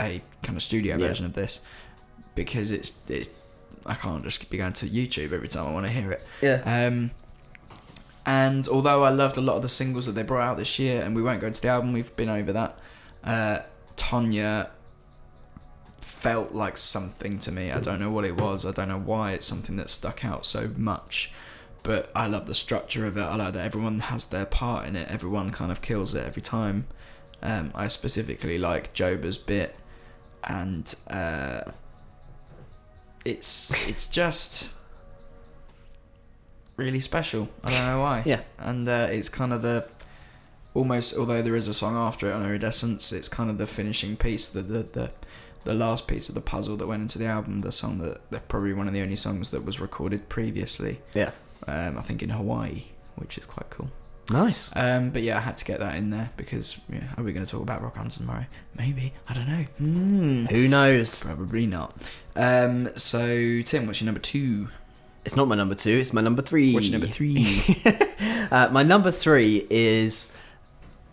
a 0.00 0.22
kind 0.42 0.56
of 0.56 0.62
studio 0.62 0.96
Yeah. 0.96 1.08
version 1.08 1.26
of 1.26 1.34
this, 1.34 1.60
because 2.34 2.70
it's 2.70 2.98
it's 3.08 3.28
I 3.86 3.94
can't 3.94 4.22
just 4.24 4.48
be 4.50 4.56
going 4.56 4.72
to 4.74 4.86
YouTube 4.86 5.32
every 5.32 5.48
time 5.48 5.66
I 5.66 5.72
want 5.72 5.86
to 5.86 5.92
hear 5.92 6.10
it. 6.12 6.26
yeah. 6.42 6.86
Um, 6.86 7.10
and 8.26 8.66
although 8.68 9.04
I 9.04 9.10
loved 9.10 9.36
a 9.36 9.40
lot 9.42 9.56
of 9.56 9.62
the 9.62 9.68
singles 9.68 10.06
that 10.06 10.12
they 10.12 10.22
brought 10.22 10.42
out 10.48 10.56
this 10.56 10.78
year, 10.78 11.02
and 11.02 11.14
we 11.14 11.22
won't 11.22 11.40
go 11.40 11.46
into 11.48 11.60
the 11.60 11.68
album, 11.68 11.92
we've 11.92 12.14
been 12.16 12.30
over 12.30 12.52
that. 12.52 12.78
Uh, 13.22 13.58
Tonya 13.96 14.70
felt 16.24 16.54
like 16.54 16.78
something 16.78 17.38
to 17.38 17.52
me. 17.52 17.70
I 17.70 17.80
don't 17.80 18.00
know 18.00 18.10
what 18.10 18.24
it 18.24 18.40
was. 18.40 18.64
I 18.64 18.72
don't 18.72 18.88
know 18.88 18.98
why 18.98 19.32
it's 19.32 19.46
something 19.46 19.76
that 19.76 19.90
stuck 19.90 20.24
out 20.24 20.46
so 20.46 20.70
much. 20.74 21.30
But 21.82 22.10
I 22.16 22.28
love 22.28 22.46
the 22.46 22.54
structure 22.54 23.06
of 23.06 23.18
it. 23.18 23.20
I 23.20 23.36
like 23.36 23.52
that 23.52 23.66
everyone 23.66 23.98
has 24.00 24.24
their 24.24 24.46
part 24.46 24.86
in 24.88 24.96
it. 24.96 25.06
Everyone 25.10 25.50
kind 25.50 25.70
of 25.70 25.82
kills 25.82 26.14
it 26.14 26.24
every 26.24 26.40
time. 26.40 26.86
Um, 27.42 27.72
I 27.74 27.88
specifically 27.88 28.56
like 28.56 28.94
Joba's 28.94 29.36
bit, 29.36 29.76
and 30.44 30.94
uh, 31.08 31.64
it's 33.26 33.86
it's 33.86 34.06
just 34.06 34.72
really 36.78 37.00
special. 37.00 37.50
I 37.62 37.70
don't 37.70 37.86
know 37.86 38.00
why. 38.00 38.22
Yeah. 38.24 38.40
And 38.58 38.88
uh, 38.88 39.08
it's 39.10 39.28
kind 39.28 39.52
of 39.52 39.60
the 39.60 39.86
almost, 40.72 41.18
although 41.18 41.42
there 41.42 41.54
is 41.54 41.68
a 41.68 41.74
song 41.74 41.96
after 41.96 42.30
it 42.30 42.32
on 42.32 42.42
Iridescence, 42.46 43.12
it's 43.12 43.28
kind 43.28 43.50
of 43.50 43.58
the 43.58 43.66
finishing 43.66 44.16
piece, 44.16 44.48
the 44.48 44.62
the 44.62 44.82
the, 44.84 45.10
the 45.64 45.74
last 45.74 46.06
piece 46.06 46.28
of 46.28 46.34
the 46.34 46.40
puzzle 46.40 46.76
that 46.76 46.86
went 46.86 47.02
into 47.02 47.18
the 47.18 47.26
album. 47.26 47.60
The 47.62 47.72
song 47.72 47.98
that 47.98 48.30
they're 48.30 48.40
probably 48.40 48.72
one 48.72 48.86
of 48.86 48.94
the 48.94 49.02
only 49.02 49.16
songs 49.16 49.50
that 49.50 49.64
was 49.64 49.80
recorded 49.80 50.28
previously. 50.28 51.00
Yeah. 51.14 51.32
Um, 51.66 51.98
I 51.98 52.02
think 52.02 52.22
in 52.22 52.30
Hawaii, 52.30 52.84
which 53.16 53.38
is 53.38 53.46
quite 53.46 53.70
cool. 53.70 53.90
Nice. 54.30 54.70
Um, 54.74 55.10
but 55.10 55.22
yeah, 55.22 55.36
I 55.36 55.40
had 55.40 55.56
to 55.58 55.64
get 55.64 55.80
that 55.80 55.96
in 55.96 56.10
there 56.10 56.30
because 56.36 56.80
yeah, 56.88 57.08
are 57.16 57.24
we 57.24 57.32
going 57.32 57.44
to 57.44 57.50
talk 57.50 57.60
about 57.60 57.82
Brockhampton 57.82 58.18
tomorrow? 58.18 58.46
Maybe. 58.76 59.12
I 59.28 59.34
don't 59.34 59.46
know. 59.46 59.64
Hmm. 59.78 60.44
Who 60.46 60.68
knows? 60.68 61.22
Probably 61.22 61.66
not. 61.66 61.94
Um, 62.34 62.88
so 62.96 63.62
Tim, 63.62 63.86
what's 63.86 64.00
your 64.00 64.06
number 64.06 64.20
two? 64.20 64.68
It's 65.24 65.36
not 65.36 65.48
my 65.48 65.54
number 65.54 65.74
two. 65.74 65.92
It's 65.92 66.12
my 66.12 66.20
number 66.20 66.42
three. 66.42 66.74
What's 66.74 66.88
your 66.88 66.98
number 66.98 67.12
three? 67.12 67.64
uh, 68.50 68.68
my 68.70 68.82
number 68.82 69.10
three 69.10 69.66
is 69.70 70.33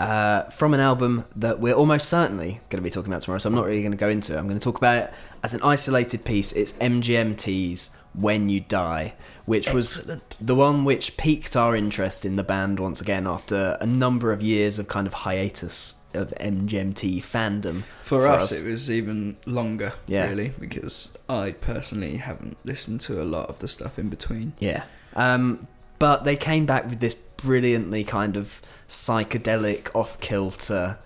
uh, 0.01 0.49
from 0.49 0.73
an 0.73 0.79
album 0.79 1.25
that 1.35 1.59
we're 1.59 1.73
almost 1.75 2.09
certainly 2.09 2.59
going 2.69 2.77
to 2.77 2.81
be 2.81 2.89
talking 2.89 3.11
about 3.11 3.21
tomorrow. 3.21 3.39
So 3.39 3.49
I'm 3.49 3.55
not 3.55 3.65
really 3.65 3.81
going 3.81 3.91
to 3.91 3.97
go 3.97 4.09
into 4.09 4.33
it. 4.33 4.37
I'm 4.37 4.47
going 4.47 4.59
to 4.59 4.63
talk 4.63 4.77
about 4.77 4.95
it 5.03 5.13
as 5.43 5.53
an 5.53 5.61
isolated 5.61 6.25
piece. 6.25 6.51
It's 6.53 6.73
MGMT's 6.73 7.95
"When 8.13 8.49
You 8.49 8.61
Die." 8.61 9.13
Which 9.45 9.73
was 9.73 10.09
the 10.39 10.55
one 10.55 10.85
which 10.85 11.17
piqued 11.17 11.57
our 11.57 11.75
interest 11.75 12.25
in 12.25 12.35
the 12.35 12.43
band 12.43 12.79
once 12.79 13.01
again 13.01 13.25
after 13.25 13.75
a 13.81 13.87
number 13.87 14.31
of 14.31 14.41
years 14.41 14.77
of 14.77 14.87
kind 14.87 15.07
of 15.07 15.13
hiatus 15.13 15.95
of 16.13 16.31
MGMT 16.39 17.17
fandom. 17.23 17.83
For, 18.03 18.27
us, 18.27 18.51
it 18.61 18.69
was 18.69 18.91
even 18.91 19.37
longer, 19.47 19.93
Yeah. 20.07 20.27
really, 20.27 20.51
because 20.59 21.17
I 21.27 21.51
personally 21.53 22.17
haven't 22.17 22.57
listened 22.63 23.01
to 23.01 23.21
a 23.21 23.25
lot 23.25 23.49
of 23.49 23.59
the 23.59 23.67
stuff 23.67 23.97
in 23.97 24.09
between. 24.09 24.53
Yeah. 24.59 24.83
Um, 25.15 25.67
but 25.97 26.23
they 26.23 26.35
came 26.35 26.65
back 26.67 26.87
with 26.89 26.99
this 26.99 27.15
brilliantly 27.43 28.03
kind 28.03 28.35
of 28.37 28.61
psychedelic, 28.87 29.93
off 29.95 30.19
kilter 30.19 30.97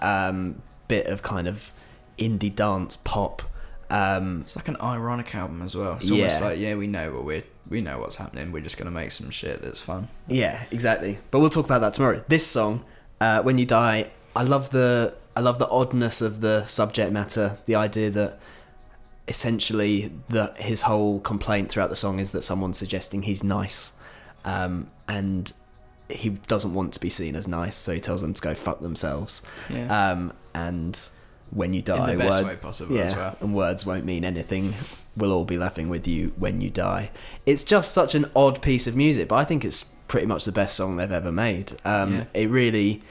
um, 0.00 0.62
bit 0.88 1.06
of 1.06 1.22
kind 1.22 1.46
of 1.48 1.72
indie 2.18 2.54
dance 2.54 2.96
pop. 2.96 3.42
Um, 3.90 4.42
It's 4.42 4.56
like 4.56 4.68
an 4.68 4.76
ironic 4.82 5.34
album 5.34 5.62
as 5.62 5.74
well. 5.74 5.96
It's 6.00 6.10
almost 6.10 6.40
Yeah. 6.40 6.46
like, 6.46 6.58
yeah, 6.58 6.74
we 6.74 6.86
know 6.86 7.12
what 7.12 7.24
we're 7.24 7.44
we 7.68 7.80
know 7.80 7.98
what's 7.98 8.14
happening. 8.16 8.52
We're 8.52 8.62
just 8.62 8.76
gonna 8.78 8.92
make 8.92 9.10
some 9.10 9.30
shit 9.30 9.60
that's 9.62 9.80
fun. 9.80 10.08
yeah, 10.28 10.64
exactly. 10.70 11.18
But 11.30 11.40
we'll 11.40 11.50
talk 11.50 11.64
about 11.66 11.80
that 11.80 11.94
tomorrow. 11.94 12.22
This 12.28 12.46
song, 12.46 12.84
uh, 13.20 13.42
"When 13.42 13.58
You 13.58 13.66
Die," 13.66 14.08
I 14.36 14.42
love 14.42 14.70
the 14.70 15.14
I 15.36 15.40
love 15.40 15.58
the 15.58 15.68
oddness 15.68 16.20
of 16.22 16.40
the 16.40 16.64
subject 16.64 17.12
matter. 17.12 17.58
The 17.66 17.74
idea 17.74 18.10
that 18.10 18.38
essentially 19.28 20.12
that 20.28 20.56
his 20.58 20.82
whole 20.82 21.20
complaint 21.20 21.68
throughout 21.68 21.90
the 21.90 21.96
song 21.96 22.18
is 22.20 22.30
that 22.30 22.42
someone's 22.42 22.78
suggesting 22.78 23.22
he's 23.22 23.42
nice, 23.42 23.92
um, 24.44 24.88
and 25.08 25.52
he 26.08 26.30
doesn't 26.30 26.72
want 26.74 26.92
to 26.94 27.00
be 27.00 27.10
seen 27.10 27.34
as 27.36 27.48
nice, 27.48 27.74
so 27.76 27.92
he 27.94 28.00
tells 28.00 28.22
them 28.22 28.34
to 28.34 28.40
go 28.42 28.54
fuck 28.54 28.80
themselves. 28.80 29.42
Yeah. 29.68 30.10
Um, 30.12 30.32
and 30.54 30.98
when 31.50 31.72
you 31.74 31.82
die, 31.82 32.10
in 32.12 32.18
the 32.18 32.24
best 32.24 32.42
word- 32.42 32.48
way 32.48 32.56
possible 32.56 32.96
yeah, 32.96 33.02
as 33.04 33.16
well. 33.16 33.36
and 33.40 33.54
words 33.54 33.84
won't 33.86 34.04
mean 34.04 34.24
anything. 34.24 34.74
We'll 35.16 35.32
all 35.32 35.44
be 35.44 35.56
laughing 35.58 35.88
with 35.88 36.06
you 36.06 36.32
when 36.36 36.60
you 36.60 36.70
die. 36.70 37.10
It's 37.46 37.64
just 37.64 37.92
such 37.92 38.14
an 38.14 38.30
odd 38.36 38.60
piece 38.62 38.86
of 38.86 38.94
music, 38.96 39.28
but 39.28 39.36
I 39.36 39.44
think 39.44 39.64
it's 39.64 39.84
pretty 40.08 40.26
much 40.26 40.44
the 40.44 40.52
best 40.52 40.76
song 40.76 40.96
they've 40.96 41.10
ever 41.10 41.32
made. 41.32 41.72
Um, 41.84 42.14
Yeah. 42.14 42.24
It 42.34 42.50
really, 42.50 43.02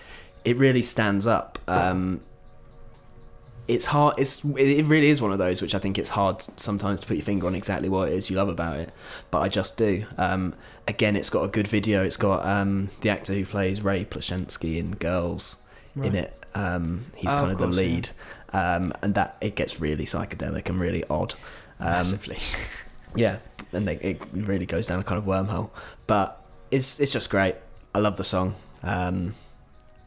it 0.44 0.56
really 0.58 0.84
stands 0.84 1.25
up. 1.25 1.58
Um, 1.68 2.22
it's 3.67 3.86
hard. 3.86 4.15
It's 4.19 4.43
it 4.45 4.86
really 4.86 5.07
is 5.07 5.22
one 5.22 5.31
of 5.31 5.38
those 5.39 5.62
which 5.62 5.74
I 5.74 5.79
think 5.79 5.98
it's 5.98 6.10
hard 6.10 6.41
sometimes 6.41 7.00
to 7.01 7.07
put 7.07 7.17
your 7.17 7.24
finger 7.25 7.48
on 7.48 7.55
exactly 7.55 7.89
what 7.89 8.10
it 8.10 8.13
is 8.13 8.29
you 8.29 8.36
love 8.36 8.50
about 8.50 8.79
it, 8.79 8.91
but 9.31 9.39
I 9.39 9.50
just 9.50 9.77
do. 9.77 10.05
Um, 10.17 10.53
again, 10.88 11.15
it's 11.15 11.29
got 11.29 11.43
a 11.43 11.48
good 11.48 11.67
video. 11.67 12.03
It's 12.03 12.17
got 12.17 12.45
um, 12.45 12.89
the 13.01 13.10
actor 13.10 13.34
who 13.34 13.45
plays 13.45 13.81
Ray 13.84 14.05
Ploshansky 14.05 14.77
in 14.77 14.91
Girls 14.91 15.57
in 15.95 16.13
it. 16.15 16.38
Um, 16.53 17.05
he's 17.15 17.31
Oh, 17.34 17.36
kind 17.36 17.45
of 17.48 17.51
of, 17.53 17.57
course, 17.57 17.75
the 17.75 17.84
yeah. 17.84 17.89
lead, 17.95 18.10
um, 18.53 18.93
and 19.01 19.15
that 19.15 19.38
it 19.41 19.55
gets 19.55 19.81
really 19.81 20.05
psychedelic 20.05 20.69
and 20.69 20.79
really 20.79 21.03
odd. 21.10 21.34
Um, 21.79 21.88
Massively. 21.88 22.38
yeah, 23.15 23.38
and 23.74 23.88
they, 23.88 23.95
it 23.98 24.22
really 24.31 24.65
goes 24.65 24.88
down 24.88 25.00
a 25.00 25.03
kind 25.03 25.17
of 25.17 25.25
wormhole. 25.25 25.72
But 26.07 26.41
it's 26.72 27.00
it's 27.00 27.12
just 27.12 27.29
great. 27.29 27.55
I 27.93 28.00
love 28.00 28.17
the 28.17 28.24
song. 28.24 28.55
Um, 28.84 29.34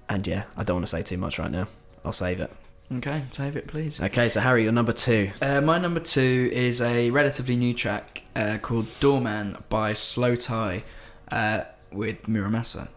and 0.09 0.27
yeah, 0.27 0.45
I 0.57 0.63
don't 0.65 0.77
want 0.77 0.87
to 0.87 0.91
say 0.91 1.03
too 1.03 1.19
much 1.19 1.39
right 1.39 1.51
now. 1.51 1.67
I'll 2.05 2.13
save 2.13 2.41
it. 2.41 2.51
Okay, 2.91 3.25
save 3.33 3.57
it, 3.57 3.67
please. 3.67 4.01
Okay, 4.01 4.29
so 4.31 4.41
Harry, 4.41 4.63
you're 4.63 4.73
number 4.73 4.95
two. 4.95 5.31
Uh, 5.43 5.61
my 5.61 5.79
number 5.79 6.01
two 6.01 6.49
is 6.53 6.81
a 6.81 7.11
relatively 7.11 7.55
new 7.55 7.75
track 7.75 8.23
uh, 8.35 8.57
called 8.63 8.87
Doorman 8.99 9.59
by 9.69 9.93
Slowthai 9.93 10.83
uh, 11.31 11.65
with 11.93 12.27
Mura 12.29 12.49
Masa. 12.49 12.89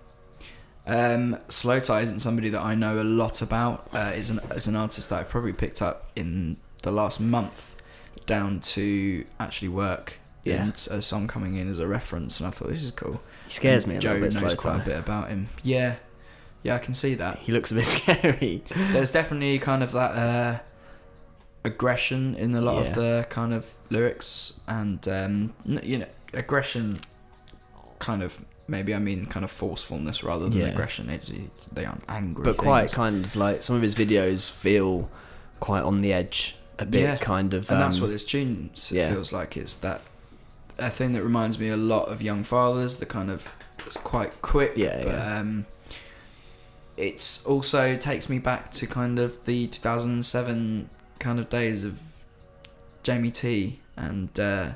Um, 0.88 1.38
Slowthai 1.50 2.03
isn't 2.03 2.19
somebody 2.19 2.50
that 2.50 2.62
I 2.62 2.74
know 2.74 3.01
a 3.01 3.03
lot 3.03 3.41
about. 3.41 3.89
Uh, 3.93 4.13
is 4.15 4.29
an 4.29 4.39
is 4.55 4.67
an 4.67 4.75
artist 4.75 5.10
that 5.10 5.19
I've 5.19 5.29
probably 5.29 5.53
picked 5.53 5.81
up 5.81 6.10
in 6.15 6.57
the 6.83 6.91
last 6.91 7.19
month, 7.19 7.75
down 8.25 8.62
to 8.62 9.25
actually 9.39 9.69
work. 9.69 10.19
Yeah. 10.43 10.63
And 10.63 10.74
a 10.89 11.03
song 11.03 11.27
coming 11.27 11.55
in 11.57 11.69
as 11.69 11.79
a 11.79 11.88
reference, 11.88 12.39
and 12.39 12.48
I 12.48 12.50
thought 12.50 12.69
this 12.69 12.83
is 12.83 12.91
cool. 12.91 13.21
He 13.45 13.51
scares 13.51 13.86
me 13.86 13.98
a 13.98 14.00
Joe 14.00 14.13
little 14.13 14.29
bit. 14.29 14.41
knows 14.41 14.55
quite 14.55 14.81
a 14.81 14.83
bit 14.83 14.98
about 14.98 15.29
him. 15.29 15.50
Yeah, 15.62 15.98
yeah, 16.63 16.75
I 16.75 16.79
can 16.79 16.93
see 16.93 17.15
that. 17.15 17.39
He 17.39 17.51
looks 17.51 17.71
a 17.71 17.75
bit 17.75 17.85
scary. 17.97 18.63
There's 18.91 19.11
definitely 19.11 19.57
kind 19.59 19.81
of 19.83 19.91
that 19.93 20.11
uh, 20.11 20.59
aggression 21.63 22.35
in 22.35 22.53
a 22.55 22.61
lot 22.61 22.75
Yeah. 22.75 22.89
of 22.89 22.95
the 22.95 23.25
kind 23.29 23.53
of 23.53 23.73
lyrics, 23.89 24.53
and 24.67 25.05
um, 25.07 25.53
you 25.65 25.99
know, 25.99 26.07
aggression. 26.33 26.99
Kind 27.99 28.23
of 28.23 28.43
maybe 28.67 28.95
I 28.95 28.99
mean 28.99 29.27
kind 29.27 29.43
of 29.43 29.51
forcefulness 29.51 30.23
rather 30.23 30.49
than 30.49 30.57
Yeah. 30.59 30.67
aggression. 30.69 31.07
It, 31.09 31.29
they 31.71 31.85
aren't 31.85 32.03
angry, 32.09 32.43
but 32.43 32.57
quite 32.57 32.91
kind 32.91 33.23
of 33.25 33.35
like 33.35 33.61
some 33.61 33.75
of 33.75 33.81
his 33.83 33.93
videos 33.95 34.51
feel 34.51 35.09
quite 35.59 35.83
on 35.83 36.01
the 36.01 36.11
edge. 36.13 36.55
A 36.79 36.85
bit 36.85 37.01
Yeah, 37.01 37.17
kind 37.17 37.53
of. 37.53 37.69
and 37.69 37.79
that's 37.79 37.97
um, 37.97 38.03
what 38.03 38.09
this 38.09 38.23
tune 38.23 38.71
feels 38.75 39.31
like. 39.31 39.55
It's 39.55 39.75
that 39.77 40.01
a 40.79 40.89
thing 40.89 41.13
that 41.13 41.21
reminds 41.21 41.59
me 41.59 41.69
a 41.69 41.77
lot 41.77 42.05
of 42.07 42.23
Young 42.23 42.43
Fathers. 42.43 42.97
The 42.97 43.05
kind 43.05 43.29
of 43.29 43.53
it's 43.85 43.97
quite 43.97 44.41
quick, 44.41 44.73
Yeah, 44.75 45.03
but 45.03 45.13
yeah. 45.13 45.37
um, 45.39 45.67
it's 47.01 47.43
also 47.46 47.98
takes 47.98 48.29
me 48.29 48.38
back 48.38 48.72
to 48.72 48.86
kind 48.86 49.17
of 49.17 49.43
the 49.46 49.67
2007 49.67 50.89
kind 51.20 51.39
of 51.39 51.50
days 51.50 51.84
of 51.84 52.00
Jamie 53.01 53.31
T 53.31 53.79
and 53.98 54.39
uh, 54.39 54.72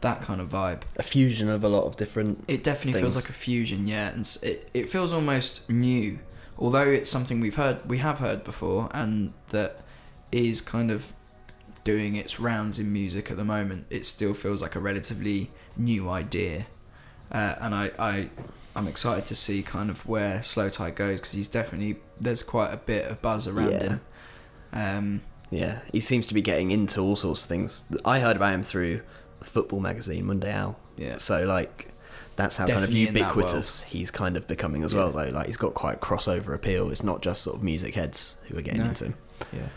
that 0.00 0.22
kind 0.22 0.40
of 0.40 0.48
vibe. 0.50 0.82
a 0.96 1.02
fusion 1.02 1.48
of 1.48 1.64
a 1.64 1.68
lot 1.68 1.84
of 1.84 1.96
different. 1.96 2.44
It 2.46 2.62
definitely 2.62 3.00
feels 3.00 3.16
like 3.16 3.28
a 3.28 3.32
fusion, 3.32 3.88
yeah, 3.88 4.12
and 4.12 4.24
it 4.42 4.70
it 4.72 4.88
feels 4.88 5.12
almost 5.12 5.68
new, 5.68 6.20
although 6.58 6.88
it's 6.88 7.10
something 7.10 7.40
we've 7.40 7.56
heard 7.56 7.88
we 7.88 7.98
have 7.98 8.20
heard 8.20 8.44
before, 8.44 8.88
and 8.94 9.32
that 9.50 9.80
is 10.30 10.60
kind 10.60 10.92
of 10.92 11.12
doing 11.82 12.14
its 12.16 12.38
rounds 12.38 12.78
in 12.78 12.92
music 12.92 13.30
at 13.30 13.36
the 13.36 13.44
moment. 13.44 13.86
It 13.90 14.06
still 14.06 14.32
feels 14.32 14.62
like 14.62 14.76
a 14.76 14.80
relatively 14.80 15.50
new 15.76 16.08
idea, 16.08 16.66
uh, 17.32 17.56
and 17.60 17.74
I 17.74 17.90
I 17.98 18.30
I'm 18.76 18.88
excited 18.88 19.26
to 19.26 19.34
see 19.36 19.62
kind 19.62 19.88
of 19.90 20.06
where 20.06 20.38
Slowthai 20.38 20.94
goes 20.94 21.20
because 21.20 21.32
he's 21.32 21.46
definitely 21.48 21.96
there's 22.20 22.42
quite 22.42 22.72
a 22.72 22.76
bit 22.76 23.08
of 23.10 23.22
buzz 23.22 23.46
around 23.46 23.70
Yeah. 23.72 23.82
him. 23.82 24.00
Um, 24.72 25.20
Yeah, 25.50 25.78
he 25.92 26.00
seems 26.00 26.26
to 26.28 26.34
be 26.34 26.42
getting 26.42 26.70
into 26.72 27.00
all 27.00 27.14
sorts 27.16 27.42
of 27.44 27.48
things. 27.48 27.84
I 28.04 28.18
heard 28.20 28.34
about 28.36 28.54
him 28.54 28.62
through 28.64 29.02
football 29.42 29.78
magazine, 29.78 30.24
Mundial. 30.26 30.74
yeah, 30.96 31.16
So 31.18 31.44
like, 31.44 31.88
that's 32.34 32.56
how 32.56 32.66
Definitely 32.66 33.04
kind 33.06 33.16
of 33.16 33.22
ubiquitous 33.22 33.82
he's 33.84 34.10
kind 34.10 34.36
of 34.36 34.48
becoming 34.48 34.82
as 34.82 34.92
well. 34.94 35.12
Though, 35.12 35.28
like 35.30 35.46
he's 35.46 35.56
got 35.56 35.74
quite 35.74 36.00
crossover 36.00 36.52
appeal. 36.54 36.90
It's 36.90 37.04
not 37.04 37.22
just 37.22 37.42
sort 37.42 37.56
of 37.56 37.62
music 37.62 37.94
heads 37.94 38.36
who 38.48 38.58
are 38.58 38.62
getting 38.62 38.80
No. 38.80 38.86
into 38.88 39.04
him. 39.04 39.14
yeah. 39.52 39.68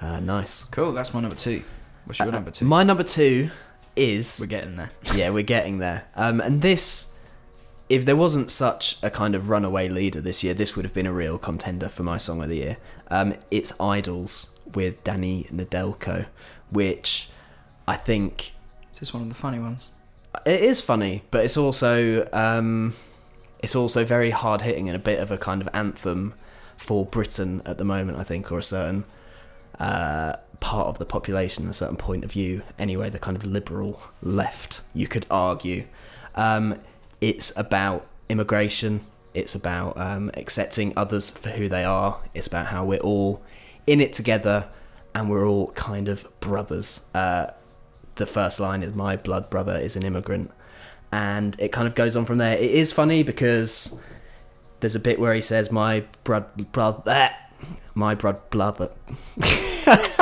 Uh, 0.00 0.20
nice. 0.20 0.64
Cool. 0.70 0.92
That's 0.92 1.12
my 1.12 1.20
number 1.20 1.36
two. 1.36 1.62
What's 2.06 2.18
your 2.20 2.28
Uh, 2.28 2.30
number 2.30 2.50
two? 2.50 2.64
My 2.64 2.82
number 2.84 3.02
two 3.02 3.50
is 3.96 4.38
We're 4.40 4.46
getting 4.46 4.76
there. 4.76 4.90
yeah, 5.14 5.28
we're 5.30 5.42
getting 5.42 5.78
there. 5.78 6.04
Um, 6.14 6.40
and 6.40 6.62
this, 6.62 7.06
if 7.88 8.04
there 8.04 8.16
wasn't 8.16 8.50
such 8.50 8.98
a 9.02 9.10
kind 9.10 9.34
of 9.34 9.48
runaway 9.48 9.88
leader 9.88 10.20
this 10.20 10.42
year, 10.42 10.54
this 10.54 10.74
would 10.76 10.84
have 10.84 10.94
been 10.94 11.06
a 11.06 11.12
real 11.12 11.38
contender 11.38 11.88
for 11.88 12.02
my 12.02 12.16
song 12.16 12.42
of 12.42 12.48
the 12.48 12.56
year. 12.56 12.76
Um, 13.08 13.34
it's 13.50 13.72
IDLES 13.72 14.48
with 14.74 15.02
Danny 15.04 15.46
Nedelko, 15.52 16.26
which 16.70 17.28
I 17.86 17.96
think 17.96 18.52
Is 18.92 18.98
this 19.00 19.14
one 19.14 19.22
of 19.22 19.28
the 19.28 19.34
funny 19.34 19.58
ones? 19.58 19.90
it 20.44 20.60
is 20.60 20.80
funny, 20.80 21.22
but 21.30 21.44
it's 21.44 21.56
also 21.56 22.28
um, 22.32 22.94
it's 23.60 23.74
also 23.74 24.04
very 24.04 24.30
hard 24.30 24.62
hitting 24.62 24.88
and 24.88 24.96
a 24.96 24.98
bit 25.00 25.18
of 25.18 25.30
a 25.30 25.38
kind 25.38 25.62
of 25.62 25.68
anthem 25.72 26.34
for 26.76 27.06
Britain 27.06 27.62
at 27.64 27.78
the 27.78 27.84
moment. 27.84 28.18
I 28.18 28.24
think, 28.24 28.50
or 28.52 28.58
a 28.58 28.62
certain 28.62 29.04
uh, 29.78 30.36
part 30.60 30.88
of 30.88 30.98
the 30.98 31.06
population, 31.06 31.68
a 31.68 31.72
certain 31.72 31.96
point 31.96 32.24
of 32.24 32.32
view. 32.32 32.62
Anyway, 32.78 33.08
the 33.10 33.18
kind 33.18 33.36
of 33.36 33.44
liberal 33.44 34.00
left, 34.22 34.82
you 34.92 35.06
could 35.06 35.24
argue. 35.30 35.84
Um, 36.34 36.80
it's 37.28 37.52
about 37.56 38.06
immigration. 38.28 39.00
It's 39.34 39.56
about 39.56 39.98
um, 39.98 40.30
accepting 40.34 40.92
others 40.96 41.28
for 41.30 41.50
who 41.50 41.68
they 41.68 41.82
are. 41.82 42.20
It's 42.34 42.46
about 42.46 42.66
how 42.66 42.84
we're 42.84 43.00
all 43.00 43.42
in 43.86 44.00
it 44.00 44.12
together, 44.12 44.68
and 45.12 45.28
we're 45.28 45.46
all 45.46 45.72
kind 45.72 46.08
of 46.08 46.24
brothers. 46.38 47.04
Uh, 47.14 47.48
the 48.14 48.26
first 48.26 48.60
line 48.60 48.84
is 48.84 48.94
my 48.94 49.16
blood 49.16 49.50
brother 49.50 49.76
is 49.76 49.96
an 49.96 50.04
immigrant 50.04 50.50
and 51.12 51.54
it 51.60 51.70
kind 51.70 51.86
of 51.86 51.94
goes 51.94 52.16
on 52.16 52.24
from 52.24 52.38
there 52.38 52.56
it 52.56 52.70
is 52.70 52.90
funny 52.92 53.22
because 53.22 54.00
there's 54.80 54.96
a 54.96 54.98
bit 54.98 55.20
where 55.20 55.34
he 55.34 55.42
says 55.42 55.70
my 55.70 56.02
blood 56.24 56.72
brother 56.72 57.30
my 57.94 58.14
blood 58.14 58.40
brother 58.48 58.90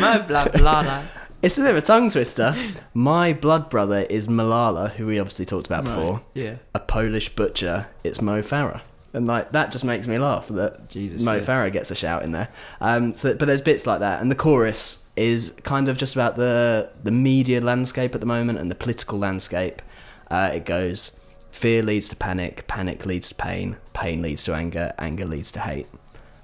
My 0.00 0.18
blood, 0.18 0.52
blah. 0.52 1.04
It's 1.42 1.58
a 1.58 1.60
bit 1.62 1.70
of 1.70 1.76
a 1.76 1.82
tongue 1.82 2.08
twister 2.08 2.54
my 2.94 3.32
blood 3.32 3.68
brother 3.68 4.00
is 4.08 4.28
malala 4.28 4.90
who 4.92 5.06
we 5.06 5.18
obviously 5.18 5.44
talked 5.44 5.66
about 5.66 5.84
before 5.84 6.22
Yeah. 6.34 6.56
a 6.74 6.80
polish 6.80 7.28
butcher 7.30 7.86
it's 8.04 8.20
mo 8.20 8.42
farah 8.42 8.80
and 9.14 9.26
like 9.26 9.52
that 9.52 9.72
just 9.72 9.84
makes 9.84 10.08
me 10.08 10.18
laugh 10.18 10.48
that 10.48 10.88
Jesus. 10.88 11.22
Mo 11.22 11.34
yeah. 11.34 11.42
Farah 11.42 11.70
gets 11.70 11.90
a 11.90 11.94
shout 11.94 12.22
in 12.22 12.32
there. 12.32 12.48
Um, 12.80 13.12
so, 13.12 13.34
but 13.34 13.44
there's 13.44 13.60
bits 13.60 13.86
like 13.86 14.00
that, 14.00 14.22
and 14.22 14.30
the 14.30 14.34
chorus 14.34 15.04
is 15.16 15.50
kind 15.64 15.90
of 15.90 15.98
just 15.98 16.14
about 16.14 16.36
the 16.36 16.88
the 17.02 17.10
media 17.10 17.60
landscape 17.60 18.14
at 18.14 18.22
the 18.22 18.26
moment 18.26 18.58
and 18.58 18.70
the 18.70 18.74
political 18.74 19.18
landscape. 19.18 19.82
Uh, 20.30 20.52
it 20.54 20.64
goes, 20.64 21.12
fear 21.50 21.82
leads 21.82 22.08
to 22.08 22.16
panic, 22.16 22.66
panic 22.68 23.04
leads 23.04 23.28
to 23.28 23.34
pain, 23.34 23.76
pain 23.92 24.22
leads 24.22 24.44
to 24.44 24.54
anger, 24.54 24.94
anger 24.98 25.26
leads 25.26 25.52
to 25.52 25.60
hate. 25.60 25.88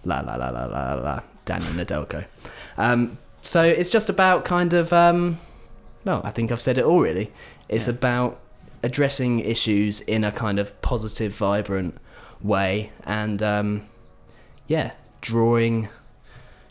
La 0.04 0.20
la 0.20 0.36
la 0.36 0.50
la 0.50 0.66
la 0.66 0.92
la 0.92 1.00
la. 1.00 1.20
Daniel 1.46 1.72
Nedelko. 1.72 2.26
Um, 2.76 3.16
so 3.42 3.62
it's 3.62 3.90
just 3.90 4.08
about 4.08 4.44
kind 4.44 4.72
of, 4.74 4.92
um, 4.92 5.38
well, 6.04 6.20
I 6.24 6.30
think 6.30 6.50
I've 6.52 6.60
said 6.60 6.78
it 6.78 6.84
all 6.84 7.00
really. 7.00 7.32
It's 7.68 7.86
Yeah. 7.86 7.94
about 7.94 8.40
addressing 8.82 9.40
issues 9.40 10.00
in 10.02 10.24
a 10.24 10.32
kind 10.32 10.58
of 10.58 10.80
positive, 10.82 11.34
vibrant 11.34 11.96
way, 12.42 12.92
and 13.04 13.42
um, 13.42 13.86
yeah, 14.66 14.92
drawing 15.20 15.88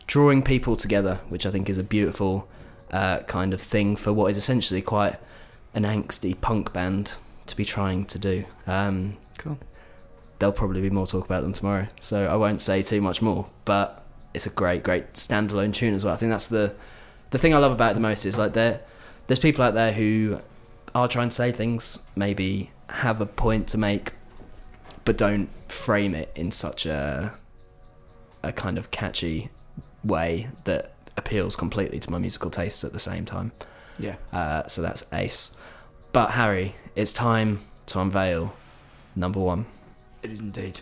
drawing 0.08 0.42
people 0.42 0.76
together, 0.78 1.20
which 1.28 1.46
I 1.46 1.52
think 1.52 1.70
is 1.70 1.78
a 1.78 1.84
beautiful 1.84 2.48
uh, 2.92 3.20
kind 3.24 3.54
of 3.54 3.62
thing 3.62 3.98
for 3.98 4.14
what 4.14 4.32
is 4.32 4.38
essentially 4.38 4.82
quite 4.82 5.18
an 5.74 5.84
angsty 5.84 6.40
punk 6.40 6.72
band 6.72 7.12
to 7.48 7.58
be 7.58 7.66
trying 7.66 8.06
to 8.06 8.18
do. 8.18 8.46
Um, 8.66 9.18
Cool. 9.38 9.58
there'll 10.40 10.54
probably 10.54 10.80
be 10.82 10.90
more 10.90 11.06
talk 11.06 11.26
about 11.26 11.42
them 11.44 11.52
tomorrow, 11.52 11.88
so 12.00 12.26
I 12.28 12.36
won't 12.38 12.62
say 12.62 12.82
too 12.82 13.02
much 13.02 13.22
more. 13.22 13.48
But 13.66 14.02
it's 14.38 14.46
a 14.46 14.51
great, 14.51 14.84
great 14.84 15.13
standalone 15.13 15.74
tune 15.74 15.94
as 15.94 16.06
well. 16.06 16.13
I 16.13 16.17
think 16.17 16.29
that's 16.29 16.48
the 16.48 16.74
the 17.32 17.38
thing 17.38 17.53
I 17.53 17.58
love 17.58 17.74
about 17.74 17.91
it 17.91 17.94
the 17.96 18.00
most 18.00 18.25
is 18.25 18.38
like 18.38 18.53
there 18.53 18.82
there's 19.25 19.39
people 19.39 19.63
out 19.63 19.74
there 19.74 19.91
who 19.91 20.39
are 20.96 21.08
trying 21.08 21.29
to 21.29 21.36
say 21.36 21.51
things, 21.51 22.00
maybe 22.15 22.72
have 22.89 23.20
a 23.20 23.25
point 23.25 23.67
to 23.70 23.77
make, 23.77 24.13
but 25.03 25.17
don't 25.17 25.50
frame 25.70 26.15
it 26.15 26.32
in 26.36 26.51
such 26.51 26.86
a 26.86 27.34
a 28.44 28.53
kind 28.53 28.77
of 28.77 28.91
catchy 28.91 29.50
way 30.03 30.48
that 30.63 30.94
appeals 31.17 31.56
completely 31.56 32.00
to 32.00 32.12
my 32.12 32.20
musical 32.20 32.51
tastes 32.51 32.84
at 32.84 32.94
the 32.94 33.00
same 33.00 33.25
time. 33.25 33.51
Yeah. 33.98 34.15
Uh, 34.32 34.67
so 34.67 34.84
that's 34.84 35.03
ace. 35.12 35.51
But 36.13 36.32
Harry, 36.32 36.75
it's 36.96 37.12
time 37.12 37.65
to 37.88 38.00
unveil 38.00 38.53
number 39.15 39.39
one. 39.39 39.65
It 40.22 40.32
is 40.32 40.39
indeed. 40.39 40.82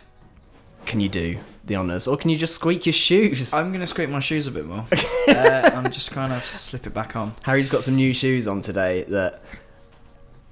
Can 0.86 1.00
you 1.00 1.08
do 1.08 1.38
the 1.64 1.74
honors, 1.74 2.06
or 2.06 2.16
can 2.16 2.30
you 2.30 2.38
just 2.38 2.54
squeak 2.54 2.86
your 2.86 2.92
shoes? 2.92 3.52
I'm 3.52 3.72
gonna 3.72 3.86
squeak 3.86 4.08
my 4.08 4.20
shoes 4.20 4.46
a 4.46 4.50
bit 4.52 4.66
more. 4.66 4.84
uh, 5.28 5.70
I'm 5.74 5.90
just 5.90 6.12
kind 6.12 6.32
of 6.32 6.46
slip 6.46 6.86
it 6.86 6.94
back 6.94 7.16
on. 7.16 7.34
Harry's 7.42 7.68
got 7.68 7.82
some 7.82 7.96
new 7.96 8.12
shoes 8.14 8.46
on 8.46 8.60
today 8.60 9.02
that 9.08 9.42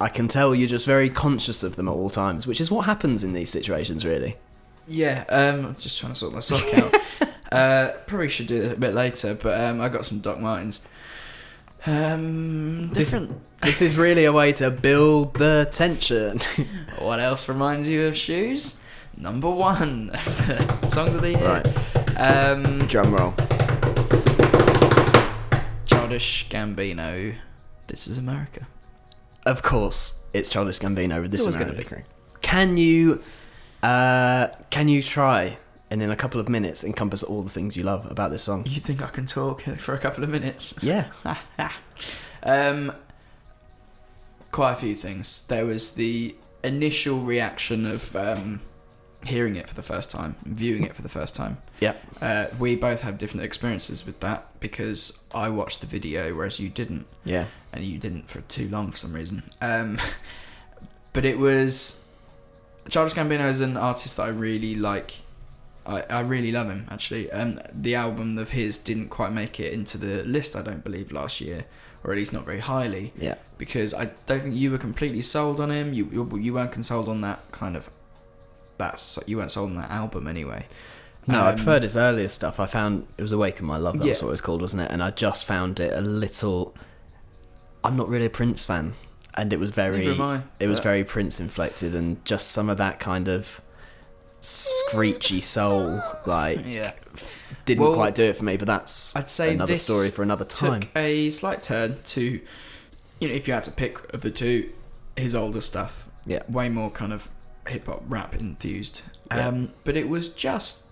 I 0.01 0.09
can 0.09 0.27
tell 0.29 0.55
you're 0.55 0.69
just 0.69 0.87
very 0.87 1.09
conscious 1.09 1.63
of 1.63 1.77
them 1.77 1.89
at 1.89 1.93
all 1.93 2.11
times, 2.11 2.47
which 2.47 2.61
is 2.61 2.71
what 2.71 2.85
happens 2.87 3.23
in 3.23 3.33
these 3.33 3.49
situations, 3.49 4.05
really. 4.05 4.37
Yeah, 4.89 5.25
um, 5.29 5.67
I'm 5.67 5.77
just 5.77 5.99
trying 6.01 6.13
to 6.13 6.19
sort 6.19 6.35
my 6.35 6.41
sock 6.41 6.75
out. 6.79 6.95
uh, 7.53 7.93
probably 8.07 8.29
should 8.29 8.49
do 8.49 8.57
it 8.63 8.73
a 8.73 8.77
bit 8.77 8.93
later, 8.93 9.35
but 9.35 9.59
um, 9.61 9.81
I 9.81 9.89
got 9.89 10.05
some 10.05 10.19
Doc 10.19 10.41
Martens. 10.41 10.85
Um, 11.87 12.91
This- 12.91 13.15
This 13.63 13.81
is 13.81 13.97
really 13.97 14.25
a 14.27 14.33
way 14.33 14.53
to 14.55 14.71
build 14.71 15.35
the 15.35 15.69
tension. 15.71 16.41
What 16.99 17.19
else 17.21 17.49
reminds 17.49 17.89
you 17.89 18.07
of 18.07 18.17
shoes? 18.17 18.81
Number 19.17 19.49
one, 19.51 20.11
song 20.89 21.09
of 21.09 21.21
the 21.21 21.31
year. 21.31 21.43
right, 21.45 22.19
Um, 22.19 22.63
drum 22.89 23.15
roll. 23.15 23.35
Childish 25.87 26.49
Gambino. 26.49 27.35
This 27.87 28.07
is 28.07 28.19
America. 28.19 28.67
Of 29.47 29.63
course, 29.63 30.21
it's 30.33 30.49
Childish 30.49 30.79
Gambino 30.81 31.23
with 31.23 31.31
this 31.31 31.43
always 31.43 31.57
America. 31.57 31.85
gonna 31.85 32.03
be. 32.03 32.09
Can 32.43 32.77
you, 32.77 33.23
uh, 33.83 34.49
can 34.71 34.89
you 34.89 35.03
try 35.03 35.59
and 35.91 36.03
in 36.03 36.11
a 36.11 36.17
couple 36.17 36.41
of 36.41 36.49
minutes 36.49 36.83
encompass 36.85 37.23
all 37.23 37.43
the 37.43 37.51
things 37.51 37.77
you 37.77 37.83
love 37.83 38.11
about 38.11 38.31
this 38.31 38.43
song? 38.43 38.65
You 38.67 38.81
think 38.81 39.03
I 39.03 39.09
can 39.09 39.27
talk 39.27 39.63
for 39.63 39.95
a 39.95 39.99
couple 39.99 40.25
of 40.25 40.31
minutes? 40.31 40.75
Yeah. 40.83 41.07
um, 42.43 42.93
quite 44.51 44.73
a 44.73 44.77
few 44.77 44.95
things. 44.95 45.47
There 45.47 45.65
was 45.67 45.95
the 45.95 46.35
initial 46.63 47.21
reaction 47.21 47.87
of 47.87 48.15
um, 48.17 48.61
hearing 49.27 49.57
it 49.57 49.69
for 49.69 49.75
the 49.75 49.83
first 49.83 50.11
time, 50.11 50.37
viewing 50.45 50.83
it 50.85 50.95
for 50.95 51.03
the 51.03 51.09
first 51.09 51.35
time. 51.35 51.59
Yeah. 51.81 51.95
Uh, 52.21 52.47
we 52.59 52.77
both 52.77 53.01
have 53.03 53.19
different 53.19 53.45
experiences 53.45 54.05
with 54.07 54.21
that 54.21 54.47
because 54.61 55.19
I 55.35 55.49
watched 55.49 55.81
the 55.81 55.87
video, 55.87 56.35
whereas 56.35 56.61
you 56.61 56.69
didn't, 56.69 57.07
Yeah. 57.25 57.47
and 57.73 57.85
you 57.85 57.99
didn't 57.99 58.29
for 58.29 58.41
too 58.43 58.69
long 58.69 58.91
for 58.91 58.99
some 58.99 59.13
reason. 59.13 59.43
Um, 59.61 59.99
but 61.13 61.25
it 61.25 61.39
was 61.39 62.05
Childish 62.89 63.15
Gambino 63.15 63.49
is 63.49 63.61
an 63.61 63.77
artist 63.77 64.17
that 64.17 64.25
I 64.25 64.29
really 64.29 64.75
like. 64.75 65.17
I, 65.87 66.03
I 66.09 66.21
really 66.21 66.51
love 66.53 66.69
him 66.69 66.87
actually. 66.91 67.31
Um, 67.31 67.61
the 67.73 67.95
album 67.95 68.39
of 68.39 68.51
his 68.51 68.79
didn't 68.79 69.09
quite 69.09 69.33
make 69.33 69.61
it 69.61 69.73
into 69.73 69.99
the 69.99 70.23
list, 70.25 70.57
I 70.57 70.63
don't 70.63 70.83
believe, 70.83 71.13
last 71.13 71.41
year, 71.41 71.65
or 72.03 72.13
at 72.13 72.17
least 72.19 72.33
not 72.33 72.45
very 72.45 72.61
highly, 72.61 73.13
Yeah. 73.19 73.35
because 73.59 73.93
I 73.95 74.11
don't 74.27 74.41
think 74.43 74.55
you 74.55 74.71
were 74.71 74.79
completely 74.79 75.23
sold 75.23 75.61
on 75.61 75.71
him. 75.71 75.93
You 75.93 76.09
you, 76.13 76.39
you 76.39 76.55
weren't 76.55 76.85
sold 76.87 77.09
on 77.09 77.21
that 77.23 77.51
kind 77.53 77.77
of. 77.77 77.91
That's 78.79 79.19
you 79.27 79.37
weren't 79.39 79.51
sold 79.51 79.71
on 79.71 79.77
that 79.77 79.91
album 79.91 80.27
anyway. 80.27 80.67
No, 81.27 81.41
I 81.43 81.51
Um, 81.51 81.57
preferred 81.57 81.83
his 81.85 81.97
earlier 81.97 82.29
stuff. 82.29 82.61
I 82.61 82.67
found 82.67 83.07
it 83.17 83.23
was 83.23 83.33
Awaken 83.33 83.65
My 83.65 83.77
Love. 83.79 83.99
That 83.99 84.07
was 84.07 84.21
what 84.23 84.29
it 84.29 84.33
was 84.33 84.41
called, 84.43 84.61
wasn't 84.61 84.83
it? 84.83 84.91
And 84.91 85.03
I 85.03 85.11
just 85.11 85.45
found 85.47 85.81
it 85.81 85.93
a 85.97 86.01
little. 86.01 86.75
I'm 87.83 87.97
not 87.97 88.09
really 88.09 88.27
a 88.27 88.31
Prince 88.31 88.65
fan, 88.67 88.95
and 89.35 89.53
it 89.53 89.59
was 89.59 89.71
very. 89.71 90.11
I, 90.21 90.43
It 90.61 90.69
was 90.69 90.81
very 90.81 91.03
Prince 91.05 91.41
inflected, 91.41 91.95
and 91.95 92.23
just 92.25 92.49
some 92.49 92.69
of 92.69 92.77
that 92.79 92.99
kind 93.01 93.29
of 93.29 93.61
screechy 94.41 95.41
soul, 95.41 96.03
like 96.27 96.61
Yeah. 96.67 96.93
didn't 97.65 97.83
Well, 97.85 97.95
quite 97.95 98.15
do 98.15 98.25
it 98.25 98.37
for 98.37 98.45
me. 98.45 98.57
But 98.57 98.67
that's 98.67 99.15
I'd 99.17 99.31
say 99.31 99.55
another 99.55 99.77
story 99.77 100.11
for 100.11 100.23
another 100.23 100.45
time. 100.45 100.81
took 100.83 100.91
a 100.97 101.31
slight 101.31 101.63
turn 101.63 101.99
to, 102.07 102.21
you 103.21 103.29
know, 103.29 103.35
if 103.35 103.49
you 103.49 103.55
had 103.55 103.65
to 103.65 103.71
pick 103.71 104.13
of 104.13 104.21
the 104.21 104.31
two, 104.31 104.71
his 105.17 105.35
older 105.35 105.61
stuff, 105.63 106.09
Yeah. 106.27 106.43
way 106.49 106.69
more 106.69 106.91
kind 106.91 107.13
of 107.13 107.31
hip 107.69 107.87
hop 107.87 108.03
rap 108.09 108.35
infused. 108.35 109.03
Yeah. 109.31 109.49
Um, 109.49 109.73
but 109.85 109.97
it 109.97 110.09
was 110.09 110.29
just 110.29 110.85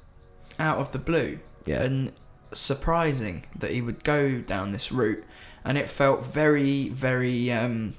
out 0.58 0.78
of 0.78 0.92
the 0.92 0.98
blue 0.98 1.38
Yeah. 1.66 1.82
and 1.82 2.12
surprising 2.52 3.44
that 3.58 3.70
he 3.72 3.80
would 3.82 4.04
go 4.04 4.40
down 4.40 4.72
this 4.72 4.90
route, 4.92 5.24
and 5.64 5.76
it 5.78 5.88
felt 5.88 6.24
very, 6.26 6.88
very 6.90 7.50
um, 7.52 7.94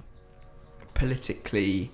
politically 0.93 1.91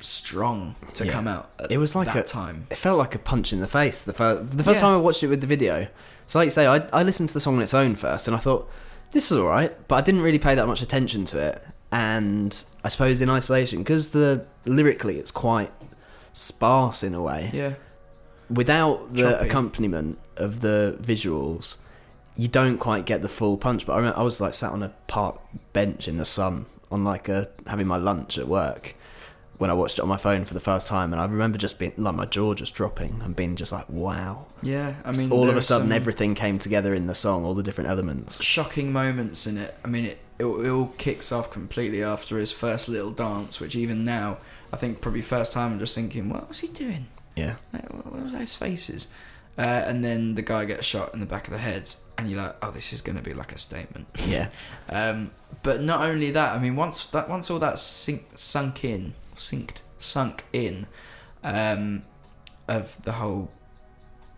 strong 0.00 0.74
to 0.94 1.06
Yeah. 1.06 1.12
come 1.12 1.26
out. 1.28 1.50
At 1.58 1.72
It 1.72 1.78
was 1.78 1.94
like 1.94 2.06
that 2.08 2.16
a- 2.16 2.22
time. 2.22 2.66
it 2.70 2.76
felt 2.76 2.98
like 2.98 3.14
a 3.14 3.18
punch 3.18 3.52
in 3.52 3.60
the 3.60 3.66
face 3.66 4.02
the 4.04 4.12
first 4.12 4.50
the 4.56 4.62
first 4.64 4.80
time 4.80 4.92
I 4.94 4.96
watched 4.98 5.22
it 5.22 5.28
with 5.28 5.40
the 5.40 5.46
video. 5.46 5.86
So 6.26 6.38
like 6.38 6.46
you 6.46 6.50
say, 6.50 6.66
I 6.66 6.78
I 6.92 7.02
listened 7.02 7.28
to 7.30 7.34
the 7.34 7.40
song 7.40 7.56
on 7.56 7.62
its 7.62 7.74
own 7.74 7.94
first, 7.94 8.28
and 8.28 8.36
I 8.36 8.40
thought 8.40 8.70
this 9.12 9.30
is 9.30 9.38
all 9.38 9.46
right, 9.46 9.72
but 9.88 9.96
I 9.96 10.00
didn't 10.02 10.22
really 10.22 10.38
pay 10.38 10.54
that 10.54 10.66
much 10.66 10.82
attention 10.82 11.24
to 11.26 11.38
it. 11.38 11.62
And 11.94 12.64
I 12.82 12.88
suppose 12.88 13.20
in 13.20 13.30
isolation, 13.30 13.78
because 13.78 14.08
the 14.08 14.44
lyrically 14.64 15.16
it's 15.16 15.30
quite 15.30 15.70
sparse 16.32 17.04
in 17.04 17.14
a 17.14 17.22
way. 17.22 17.50
Yeah. 17.54 17.74
Without 18.50 19.14
the 19.14 19.22
Choppy. 19.22 19.46
accompaniment 19.46 20.18
of 20.36 20.60
the 20.60 20.98
visuals, 21.00 21.78
you 22.36 22.48
don't 22.48 22.78
quite 22.78 23.06
get 23.06 23.22
the 23.22 23.28
full 23.28 23.56
punch. 23.56 23.86
But 23.86 23.92
I 23.92 23.98
remember 23.98 24.18
I 24.18 24.24
was 24.24 24.40
like 24.40 24.54
sat 24.54 24.72
on 24.72 24.82
a 24.82 24.88
park 25.06 25.40
bench 25.72 26.08
in 26.08 26.16
the 26.16 26.24
sun 26.24 26.66
on 26.90 27.04
like 27.04 27.28
a 27.28 27.46
having 27.68 27.86
my 27.86 27.96
lunch 27.96 28.38
at 28.38 28.48
work 28.48 28.96
when 29.58 29.70
I 29.70 29.72
watched 29.74 29.98
it 29.98 30.02
on 30.02 30.08
my 30.08 30.16
phone 30.16 30.44
for 30.44 30.54
the 30.54 30.60
first 30.60 30.86
time, 30.88 31.12
and 31.12 31.20
I 31.20 31.24
remember 31.26 31.58
just 31.58 31.78
being 31.78 31.92
like 31.96 32.14
my 32.14 32.26
jaw 32.26 32.54
just 32.54 32.74
dropping 32.74 33.20
and 33.22 33.36
being 33.36 33.56
just 33.56 33.72
like, 33.72 33.88
wow. 33.88 34.46
Yeah. 34.62 34.94
I 35.04 35.12
mean, 35.12 35.30
all 35.30 35.48
of 35.48 35.56
a 35.56 35.62
sudden, 35.62 35.92
everything 35.92 36.34
came 36.34 36.58
together 36.58 36.94
in 36.94 37.06
the 37.06 37.14
song, 37.14 37.44
all 37.44 37.54
the 37.54 37.62
different 37.62 37.90
elements. 37.90 38.42
shocking 38.42 38.92
moments 38.92 39.46
in 39.46 39.58
it. 39.58 39.76
I 39.84 39.88
mean, 39.88 40.06
it, 40.06 40.18
it 40.38 40.44
it 40.44 40.68
all 40.68 40.92
kicks 40.98 41.30
off 41.32 41.50
completely 41.52 42.02
after 42.02 42.38
his 42.38 42.52
first 42.52 42.88
little 42.88 43.12
dance, 43.12 43.60
which 43.60 43.76
even 43.76 44.04
now, 44.04 44.38
I 44.72 44.76
think 44.76 45.00
probably 45.00 45.22
first 45.22 45.52
time 45.52 45.72
I'm 45.72 45.78
just 45.78 45.94
thinking, 45.94 46.28
what 46.28 46.48
was 46.48 46.60
he 46.60 46.68
doing? 46.68 47.06
Yeah, 47.36 47.56
Like, 47.72 47.92
what 47.92 48.06
what 48.12 48.22
was 48.24 48.32
those 48.32 48.54
faces? 48.54 49.08
Uh, 49.56 49.60
and 49.86 50.04
then 50.04 50.34
the 50.34 50.42
guy 50.42 50.64
gets 50.64 50.84
shot 50.84 51.14
in 51.14 51.20
the 51.20 51.26
back 51.26 51.46
of 51.46 51.52
the 51.52 51.58
head, 51.58 51.92
and 52.18 52.28
you're 52.28 52.42
like, 52.42 52.56
oh, 52.60 52.72
this 52.72 52.92
is 52.92 53.00
going 53.00 53.16
to 53.16 53.22
be 53.22 53.32
like 53.32 53.52
a 53.52 53.58
statement. 53.58 54.08
yeah, 54.26 54.48
Um, 54.88 55.30
but 55.62 55.80
not 55.80 56.00
only 56.02 56.30
that, 56.32 56.54
I 56.54 56.58
mean, 56.58 56.74
once 56.74 57.06
that 57.06 57.28
once 57.28 57.50
all 57.50 57.60
that 57.60 57.78
sink, 57.78 58.26
sunk 58.34 58.84
in, 58.84 59.14
synced, 59.36 59.78
sunk 59.98 60.44
in, 60.52 60.86
um, 61.42 62.04
of 62.68 63.02
the 63.04 63.12
whole 63.12 63.50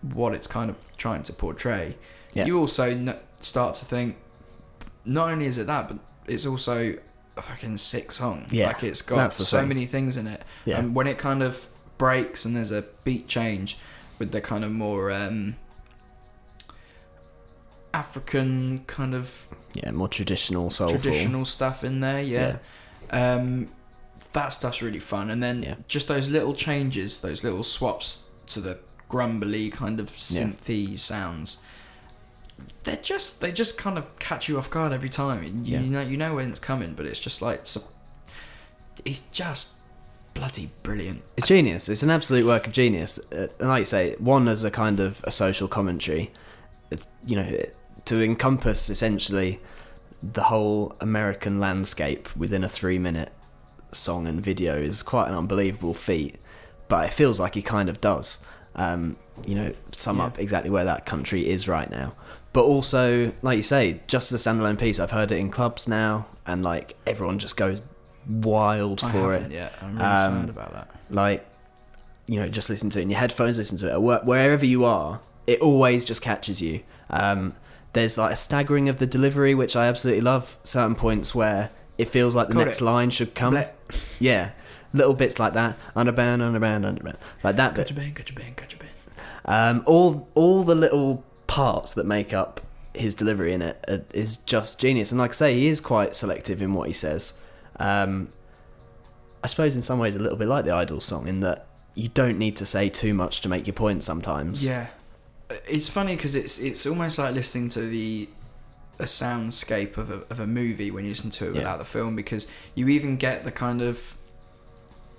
what 0.02 0.34
it's 0.34 0.46
kind 0.46 0.70
of 0.70 0.76
trying 0.96 1.22
to 1.24 1.32
portray, 1.32 1.96
Yeah. 2.34 2.44
you 2.46 2.58
also 2.58 2.90
n- 2.90 3.16
start 3.40 3.74
to 3.76 3.84
think. 3.84 4.16
Not 5.04 5.30
only 5.30 5.46
is 5.46 5.58
it 5.58 5.66
that, 5.66 5.88
but 5.88 5.98
it's 6.26 6.46
also 6.46 6.96
a 7.36 7.42
fucking 7.42 7.76
sick 7.78 8.12
song. 8.12 8.46
Yeah, 8.50 8.68
like 8.68 8.82
it's 8.84 9.02
got 9.02 9.32
so 9.32 9.58
thing. 9.60 9.68
many 9.68 9.86
things 9.86 10.16
in 10.16 10.26
it. 10.26 10.42
yeah, 10.64 10.78
And 10.78 10.94
when 10.94 11.06
it 11.06 11.18
kind 11.18 11.42
of 11.42 11.66
breaks 11.98 12.44
and 12.44 12.54
there's 12.56 12.72
a 12.72 12.84
beat 13.04 13.26
change 13.28 13.78
with 14.18 14.32
the 14.32 14.40
kind 14.40 14.64
of 14.64 14.70
more 14.72 15.10
um, 15.12 15.56
African 17.94 18.84
kind 18.86 19.14
of 19.14 19.48
yeah. 19.74 19.90
More 19.90 20.08
traditional, 20.08 20.70
soulful. 20.70 20.98
traditional 21.00 21.44
stuff 21.44 21.84
in 21.84 22.00
there, 22.00 22.20
yeah. 22.22 22.56
Um, 23.10 23.68
that 24.36 24.52
stuff's 24.52 24.80
really 24.82 24.98
fun, 25.00 25.30
and 25.30 25.42
then 25.42 25.62
Yeah. 25.62 25.74
just 25.88 26.06
those 26.08 26.28
little 26.28 26.54
changes, 26.54 27.20
those 27.20 27.42
little 27.42 27.62
swaps 27.62 28.24
to 28.48 28.60
the 28.60 28.78
grumbly 29.08 29.70
kind 29.70 29.98
of 29.98 30.08
Yeah. 30.30 30.96
sounds. 30.96 31.58
They're 32.84 32.96
just 33.02 33.40
they 33.40 33.50
just 33.52 33.76
kind 33.78 33.98
of 33.98 34.16
catch 34.18 34.48
you 34.48 34.58
off 34.58 34.70
guard 34.70 34.92
every 34.92 35.08
time. 35.08 35.42
You, 35.64 35.78
you 35.78 35.86
know 35.86 36.00
you 36.00 36.16
know 36.16 36.34
when 36.36 36.50
it's 36.50 36.60
coming, 36.60 36.92
but 36.94 37.06
it's 37.06 37.18
just 37.18 37.42
like 37.42 37.60
so, 37.64 37.80
it's 39.04 39.22
just 39.32 39.70
bloody 40.34 40.70
brilliant. 40.82 41.22
It's 41.36 41.46
genius. 41.46 41.88
It's 41.88 42.02
an 42.02 42.10
absolute 42.10 42.44
work 42.46 42.66
of 42.66 42.72
genius. 42.72 43.18
Uh, 43.32 43.48
and 43.58 43.68
like 43.68 43.80
you 43.80 43.84
say, 43.86 44.14
one 44.18 44.48
as 44.48 44.64
a 44.64 44.70
kind 44.70 45.00
of 45.00 45.22
a 45.24 45.30
social 45.30 45.66
commentary, 45.68 46.30
you 47.26 47.36
know, 47.36 47.50
to 48.04 48.22
encompass 48.22 48.90
essentially 48.90 49.60
the 50.22 50.44
whole 50.44 50.94
American 51.00 51.58
landscape 51.60 52.28
within 52.36 52.64
a 52.64 52.68
three-minute 52.68 53.30
song 53.96 54.26
and 54.26 54.40
video 54.40 54.76
is 54.76 55.02
quite 55.02 55.28
an 55.28 55.34
unbelievable 55.34 55.94
feat. 55.94 56.36
But 56.88 57.06
it 57.06 57.12
feels 57.12 57.40
like 57.40 57.54
he 57.54 57.62
kind 57.62 57.88
of 57.88 58.00
does. 58.00 58.38
Um, 58.76 59.16
you 59.46 59.54
know, 59.54 59.72
sum 59.90 60.18
Yeah. 60.18 60.26
up 60.26 60.38
exactly 60.38 60.70
where 60.70 60.84
that 60.84 61.04
country 61.06 61.48
is 61.48 61.66
right 61.68 61.90
now. 61.90 62.14
But 62.52 62.64
also, 62.64 63.32
like 63.42 63.56
you 63.56 63.62
say, 63.62 64.00
just 64.06 64.32
as 64.32 64.46
a 64.46 64.48
standalone 64.50 64.78
piece, 64.78 64.98
I've 65.00 65.10
heard 65.10 65.30
it 65.32 65.38
in 65.38 65.50
clubs 65.50 65.88
now, 65.88 66.26
and 66.46 66.62
like 66.62 66.96
everyone 67.06 67.38
just 67.38 67.56
goes 67.56 67.82
wild 68.28 69.02
I 69.04 69.12
for 69.12 69.34
it 69.34 69.50
haven't. 69.52 69.72
I'm 69.82 69.92
really 69.94 70.04
Um, 70.04 70.40
sad 70.40 70.48
about 70.50 70.72
that. 70.72 70.90
like 71.10 71.46
you 72.26 72.40
know 72.40 72.48
just 72.48 72.68
listen 72.68 72.90
to 72.90 72.98
it 72.98 73.02
in 73.02 73.10
your 73.10 73.20
headphones 73.20 73.56
listen 73.56 73.78
to 73.78 73.92
it 73.94 74.02
wherever 74.02 74.66
you 74.66 74.84
are 74.84 75.20
it 75.46 75.60
always 75.60 76.04
just 76.04 76.22
catches 76.22 76.60
you 76.60 76.80
um, 77.08 77.52
there's 77.92 78.18
like 78.18 78.32
a 78.32 78.36
staggering 78.36 78.88
of 78.88 78.98
the 78.98 79.06
delivery 79.06 79.54
which 79.54 79.76
i 79.76 79.86
absolutely 79.86 80.20
love 80.20 80.58
certain 80.64 80.96
points 80.96 81.36
where 81.36 81.70
it 81.98 82.06
feels 82.06 82.36
like 82.36 82.48
the 82.48 82.54
next 82.54 82.80
it. 82.80 82.84
line 82.84 83.10
should 83.10 83.34
come 83.34 83.58
yeah 84.18 84.50
little 84.92 85.14
bits 85.14 85.38
like 85.38 85.52
that 85.54 85.76
underband 85.94 86.40
underband 86.40 86.84
underband 86.84 87.16
like 87.42 87.56
that 87.56 87.74
bit 87.74 87.90
your 87.90 87.96
band, 87.98 88.14
got 88.14 88.30
your 88.30 88.38
band, 88.38 88.56
got 88.56 88.72
your 88.72 88.80
band. 88.80 88.92
um, 89.44 89.82
all 89.86 90.28
all 90.34 90.62
the 90.62 90.74
little 90.74 91.24
parts 91.46 91.94
that 91.94 92.06
make 92.06 92.32
up 92.32 92.60
his 92.96 93.14
delivery 93.14 93.52
in 93.52 93.62
it 93.62 93.84
uh, 93.88 93.98
is 94.12 94.38
just 94.38 94.80
genius. 94.80 95.12
And 95.12 95.20
like 95.20 95.30
I 95.30 95.34
say, 95.34 95.54
he 95.54 95.68
is 95.68 95.80
quite 95.80 96.14
selective 96.14 96.62
in 96.62 96.74
what 96.74 96.88
he 96.88 96.92
says. 96.92 97.40
Um, 97.78 98.28
I 99.42 99.46
suppose 99.46 99.76
in 99.76 99.82
some 99.82 99.98
ways 99.98 100.16
a 100.16 100.18
little 100.18 100.38
bit 100.38 100.48
like 100.48 100.64
the 100.64 100.72
Idol 100.72 101.00
song 101.00 101.28
in 101.28 101.40
that 101.40 101.66
you 101.94 102.08
don't 102.08 102.38
need 102.38 102.56
to 102.56 102.66
say 102.66 102.88
too 102.88 103.14
much 103.14 103.40
to 103.42 103.48
make 103.48 103.66
your 103.66 103.74
point 103.74 104.02
sometimes. 104.02 104.66
Yeah, 104.66 104.88
it's 105.68 105.88
funny 105.88 106.16
because 106.16 106.34
it's 106.34 106.58
it's 106.58 106.86
almost 106.86 107.18
like 107.18 107.34
listening 107.34 107.68
to 107.70 107.80
the 107.80 108.28
a 108.98 109.04
soundscape 109.04 109.96
of 109.96 110.10
a, 110.10 110.22
of 110.30 110.40
a 110.40 110.46
movie 110.46 110.90
when 110.90 111.04
you 111.04 111.10
listen 111.10 111.30
to 111.30 111.44
it 111.46 111.48
Yeah. 111.48 111.58
without 111.60 111.78
the 111.78 111.84
film 111.84 112.16
because 112.16 112.46
you 112.74 112.88
even 112.88 113.16
get 113.16 113.44
the 113.44 113.52
kind 113.52 113.82
of 113.82 114.16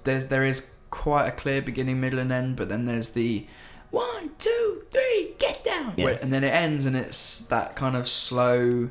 there's 0.03 0.27
there 0.27 0.43
is 0.43 0.69
quite 0.89 1.27
a 1.27 1.31
clear 1.31 1.61
beginning, 1.61 1.99
middle, 1.99 2.17
and 2.19 2.31
end, 2.31 2.55
but 2.55 2.69
then 2.69 2.85
there's 2.85 3.09
the 3.09 3.45
one, 3.91 4.31
two, 4.39 4.83
three, 4.91 5.33
get 5.37 5.63
down, 5.63 5.93
Yeah. 5.97 6.17
And 6.21 6.31
then 6.33 6.43
it 6.43 6.53
ends, 6.53 6.85
and 6.85 6.95
it's 6.95 7.39
that 7.47 7.75
kind 7.75 7.95
of 7.95 8.07
slow 8.07 8.89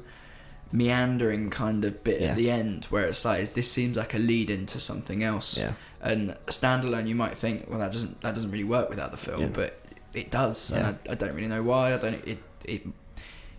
meandering 0.73 1.49
kind 1.51 1.85
of 1.85 2.03
bit 2.05 2.21
Yeah. 2.21 2.29
at 2.31 2.37
the 2.37 2.51
end 2.51 2.87
where 2.87 3.05
it's 3.05 3.25
like 3.25 3.55
this 3.55 3.71
seems 3.71 3.97
like 3.97 4.15
a 4.15 4.19
lead 4.19 4.51
into 4.51 4.81
something 4.81 5.23
else 5.23 5.57
Yeah. 5.57 5.73
and 6.03 6.37
standalone 6.47 7.07
you 7.07 7.15
might 7.15 7.37
think 7.39 7.67
well 7.71 7.79
that 7.79 7.93
doesn't 7.93 8.21
that 8.23 8.35
doesn't 8.35 8.51
really 8.51 8.65
work 8.65 8.91
without 8.91 9.11
the 9.13 9.17
film 9.17 9.43
Yeah. 9.43 9.49
but 9.53 9.79
it 10.13 10.31
does 10.31 10.71
Yeah. 10.73 10.89
and 10.89 10.99
I, 11.09 11.13
I 11.13 11.15
don't 11.15 11.35
really 11.35 11.47
know 11.49 11.63
why 11.63 11.95
i 11.95 11.97
don't 11.99 12.15
it 12.27 12.39
it 12.65 12.83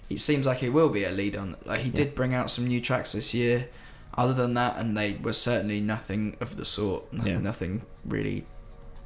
it 0.09 0.19
seems 0.19 0.45
like 0.47 0.63
it 0.63 0.69
will 0.69 0.89
be 0.89 1.03
a 1.03 1.11
lead 1.11 1.35
on 1.35 1.55
like 1.65 1.81
he 1.81 1.89
Yeah. 1.89 1.95
did 1.95 2.15
bring 2.15 2.33
out 2.33 2.49
some 2.49 2.65
new 2.67 2.79
tracks 2.81 3.11
this 3.13 3.33
year 3.33 3.67
other 4.15 4.33
than 4.33 4.53
that 4.55 4.77
and 4.77 4.97
they 4.97 5.13
were 5.21 5.33
certainly 5.33 5.79
nothing 5.81 6.37
of 6.41 6.55
the 6.57 6.65
sort 6.65 7.11
nothing, 7.13 7.31
Yeah. 7.33 7.39
nothing 7.39 7.81
really 8.05 8.45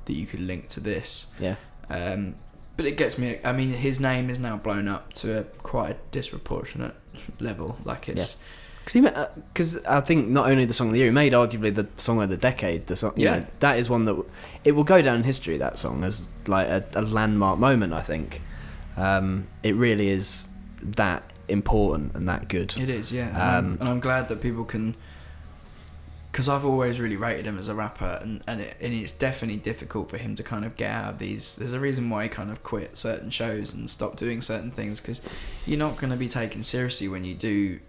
that 0.06 0.14
you 0.14 0.26
could 0.26 0.40
link 0.42 0.68
to 0.70 0.80
this 0.80 1.28
Yeah. 1.40 1.56
um 1.90 2.36
but 2.78 2.86
it 2.86 2.98
gets 2.98 3.18
me 3.18 3.38
i 3.44 3.52
mean 3.52 3.72
his 3.74 4.00
name 4.00 4.30
is 4.30 4.40
now 4.40 4.58
blown 4.58 4.88
up 4.88 5.14
to 5.14 5.40
a 5.40 5.44
quite 5.44 5.92
a 5.92 5.98
disproportionate 6.12 6.96
level 7.40 7.78
like 7.84 8.08
it's 8.10 8.38
Because 8.84 9.78
I 9.86 10.00
think 10.02 10.28
not 10.30 10.50
only 10.50 10.66
the 10.66 10.74
song 10.74 10.88
of 10.88 10.94
the 10.94 11.00
year, 11.00 11.08
he 11.10 11.14
made 11.14 11.34
arguably 11.34 11.74
the 11.74 11.88
song 11.98 12.20
of 12.22 12.30
the 12.30 12.36
decade. 12.38 12.88
The 12.88 12.96
song, 12.96 13.14
you 13.16 13.26
Yeah. 13.26 13.40
know, 13.40 13.46
that 13.60 13.78
is 13.78 13.90
one 13.92 14.06
that 14.06 14.14
w- 14.14 14.30
it 14.64 14.72
will 14.72 14.84
go 14.84 15.04
down 15.04 15.18
in 15.18 15.24
history. 15.24 15.58
That 15.58 15.78
song 15.78 16.04
as 16.04 16.30
like 16.48 16.68
a, 16.68 16.84
a 16.96 17.04
landmark 17.04 17.60
moment. 17.60 17.94
I 17.94 18.02
think 18.02 18.42
um, 18.98 19.46
it 19.62 19.76
really 19.76 20.10
is 20.10 20.50
that 20.82 21.24
important 21.48 22.15
and 22.15 22.28
that 22.30 22.48
good. 22.48 22.76
It 22.78 22.89
is, 22.89 23.12
yeah. 23.12 23.28
And, 23.30 23.38
Um, 23.38 23.44
I'm, 23.74 23.80
and 23.82 23.89
I'm 23.89 24.00
glad 24.00 24.28
that 24.30 24.41
people 24.41 24.63
can. 24.65 24.96
Because 26.32 26.48
I've 26.48 26.63
always 26.63 26.98
really 26.98 27.17
rated 27.17 27.46
him 27.46 27.60
as 27.60 27.67
a 27.67 27.76
rapper, 27.76 28.17
and 28.22 28.41
and, 28.48 28.62
it, 28.62 28.78
and 28.80 28.94
it's 28.94 29.12
definitely 29.12 29.58
difficult 29.60 30.10
for 30.10 30.17
him 30.17 30.34
to 30.38 30.44
kind 30.44 30.63
of 30.63 30.78
get 30.78 30.89
out 30.89 31.10
of 31.13 31.20
these. 31.20 31.58
There's 31.58 31.74
a 31.74 31.80
reason 31.80 32.10
why 32.10 32.24
he 32.24 32.30
kind 32.30 32.50
of 32.50 32.63
quit 32.63 32.96
certain 32.96 33.30
shows 33.32 33.74
and 33.74 33.89
stopped 33.89 34.15
doing 34.17 34.41
certain 34.41 34.72
things 34.72 35.02
because 35.02 35.22
you're 35.65 35.78
not 35.78 35.98
going 35.98 36.12
to 36.12 36.15
be 36.15 36.30
taken 36.30 36.63
seriously 36.63 37.10
when 37.10 37.26
you 37.26 37.34
do 37.36 37.80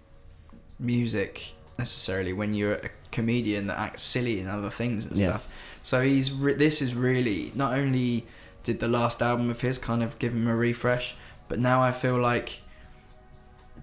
music 0.79 1.53
necessarily 1.79 2.33
when 2.33 2.53
you're 2.53 2.73
a 2.75 2.89
comedian 3.11 3.67
that 3.67 3.79
acts 3.79 4.03
silly 4.03 4.39
and 4.39 4.49
other 4.49 4.69
things 4.69 5.05
and 5.05 5.17
Yeah. 5.17 5.29
stuff. 5.29 5.47
So 5.81 6.01
he's 6.01 6.31
re- 6.31 6.53
this 6.53 6.81
is 6.81 6.93
really 6.93 7.51
not 7.55 7.73
only 7.73 8.25
did 8.63 8.79
the 8.79 8.87
last 8.87 9.21
album 9.21 9.49
of 9.49 9.61
his 9.61 9.77
kind 9.79 10.03
of 10.03 10.19
give 10.19 10.33
him 10.33 10.47
a 10.47 10.55
refresh, 10.55 11.15
but 11.47 11.59
now 11.59 11.81
I 11.81 11.91
feel 11.91 12.19
like 12.19 12.59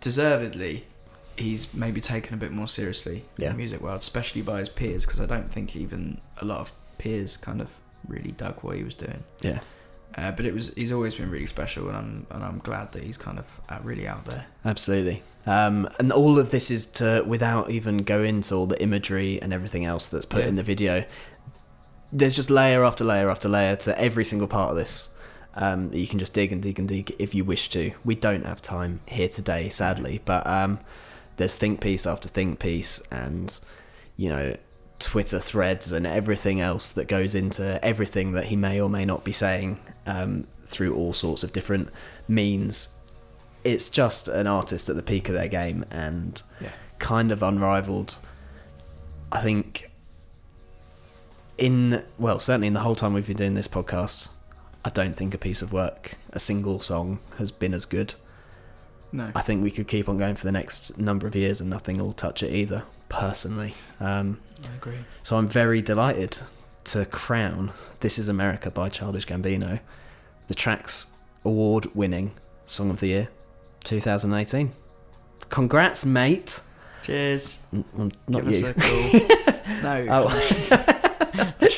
deservedly 0.01 0.85
he's 1.37 1.73
maybe 1.73 2.01
taken 2.01 2.35
a 2.35 2.37
bit 2.37 2.53
more 2.53 2.69
seriously 2.69 3.25
in 3.39 3.45
the 3.47 3.55
music 3.55 3.81
world, 3.81 4.01
especially 4.01 4.43
by 4.43 4.59
his 4.59 4.69
peers, 4.69 5.07
because 5.07 5.21
I 5.21 5.27
don't 5.27 5.51
think 5.51 5.75
even 5.75 6.21
a 6.39 6.45
lot 6.45 6.59
of 6.61 6.73
peers 6.99 7.37
kind 7.39 7.61
of 7.63 7.81
really 8.07 8.33
dug 8.33 8.63
what 8.63 8.77
he 8.77 8.83
was 8.85 8.93
doing. 8.95 9.23
Yeah, 9.41 9.61
Uh, 10.17 10.33
but 10.33 10.45
it 10.45 10.53
was 10.53 10.75
he's 10.75 10.93
always 10.93 11.15
been 11.15 11.31
really 11.31 11.47
special, 11.47 11.89
and 11.89 11.97
I'm 11.97 12.27
and 12.31 12.45
I'm 12.45 12.59
glad 12.59 12.93
that 12.93 13.03
he's 13.05 13.17
kind 13.17 13.39
of 13.39 13.61
uh, 13.71 13.79
really 13.83 14.07
out 14.07 14.25
there. 14.27 14.47
absolutely. 14.67 15.23
Um, 15.47 15.89
and 15.99 16.13
all 16.13 16.39
of 16.39 16.51
this 16.51 16.71
is 16.71 16.85
to 17.01 17.25
without 17.27 17.71
even 17.71 17.99
go 17.99 18.23
into 18.23 18.55
all 18.55 18.67
the 18.67 18.81
imagery 18.83 19.41
and 19.41 19.55
everything 19.55 19.87
else 19.87 20.09
that's 20.09 20.27
put 20.27 20.41
Yeah. 20.43 20.49
in 20.49 20.57
the 20.57 20.63
video. 20.63 21.05
There's 22.13 22.37
just 22.37 22.51
layer 22.51 22.85
after 22.85 23.05
layer 23.05 23.31
after 23.31 23.49
layer 23.49 23.77
to 23.77 23.99
every 23.99 24.25
single 24.27 24.49
part 24.49 24.71
of 24.71 24.77
this. 24.77 25.09
Um, 25.55 25.91
that 25.91 25.99
you 25.99 26.07
can 26.07 26.21
just 26.21 26.33
dig 26.33 26.53
and 26.53 26.63
dig 26.63 26.79
and 26.79 26.89
dig 26.89 27.13
if 27.19 27.35
you 27.35 27.45
wish 27.45 27.71
to. 27.71 27.93
We 28.05 28.15
don't 28.15 28.47
have 28.47 28.63
time 28.63 29.01
here 29.09 29.29
today, 29.29 29.69
sadly, 29.69 30.21
but 30.25 30.47
um, 30.47 30.79
there's 31.37 31.57
think 31.57 31.81
piece 31.81 32.07
after 32.07 32.29
think 32.29 32.61
piece, 32.61 33.03
and 33.11 33.59
you 34.17 34.29
know, 34.29 34.57
Twitter 35.01 35.41
threads 35.41 35.91
and 35.91 36.07
everything 36.07 36.61
else 36.61 36.93
that 36.93 37.09
goes 37.09 37.35
into 37.35 37.85
everything 37.85 38.33
that 38.33 38.45
he 38.47 38.55
may 38.57 38.81
or 38.81 38.89
may 38.89 39.05
not 39.05 39.25
be 39.25 39.33
saying 39.33 39.81
um, 40.07 40.47
through 40.65 40.95
all 40.95 41.13
sorts 41.13 41.43
of 41.43 41.53
different 41.53 41.89
means. 42.29 42.95
It's 43.65 43.89
just 43.89 44.29
an 44.29 44.47
artist 44.47 44.89
at 44.89 44.95
the 44.97 45.03
peak 45.03 45.29
of 45.29 45.35
their 45.35 45.49
game 45.49 45.85
and 45.91 46.41
Yeah. 46.61 46.71
kind 47.01 47.33
of 47.33 47.43
unrivaled. 47.43 48.17
I 49.33 49.41
think 49.41 49.91
in 51.59 52.03
well, 52.19 52.39
certainly 52.39 52.69
in 52.69 52.75
the 52.75 52.81
whole 52.81 52.95
time 52.95 53.13
we've 53.15 53.27
been 53.27 53.37
doing 53.37 53.55
this 53.55 53.69
podcast, 53.69 54.29
I 54.85 54.91
don't 54.91 55.15
think 55.17 55.35
a 55.35 55.39
piece 55.39 55.63
of 55.63 55.73
work, 55.73 56.15
a 56.33 56.41
single 56.41 56.81
song, 56.81 57.19
has 57.39 57.51
been 57.51 57.75
as 57.75 57.85
good. 57.85 58.15
No, 59.13 59.31
I 59.35 59.43
think 59.43 59.63
we 59.63 59.71
could 59.71 59.89
keep 59.89 60.09
on 60.09 60.17
going 60.19 60.37
for 60.37 60.45
the 60.45 60.53
next 60.53 60.97
number 60.99 61.27
of 61.27 61.35
years 61.35 61.61
and 61.61 61.69
nothing 61.69 61.99
will 61.99 62.13
touch 62.13 62.43
it 62.43 62.53
either. 62.55 62.85
Personally, 63.09 63.75
um, 63.99 64.39
I 64.65 64.75
agree. 64.77 64.99
so 65.25 65.37
I'm 65.37 65.49
very 65.49 65.83
delighted 65.83 66.39
to 66.85 67.05
crown 67.07 67.73
"This 67.99 68.19
Is 68.21 68.29
America" 68.29 68.71
by 68.71 68.89
Childish 68.89 69.27
Gambino, 69.27 69.81
the 70.47 70.55
Tracks 70.55 71.09
Award-winning 71.45 72.31
Song 72.67 72.89
of 72.89 73.01
the 73.01 73.09
Year, 73.09 73.29
2018. 73.83 74.71
Congrats, 75.49 76.07
mate! 76.07 76.61
Cheers. 77.03 77.59
N- 77.73 77.85
well, 77.95 78.11
not 78.29 78.45
Give 78.45 78.61
you. 78.61 78.67
us 78.69 78.77
a 78.77 78.81
call. 78.81 79.83
no, 79.83 80.07
Oh. 80.09 80.97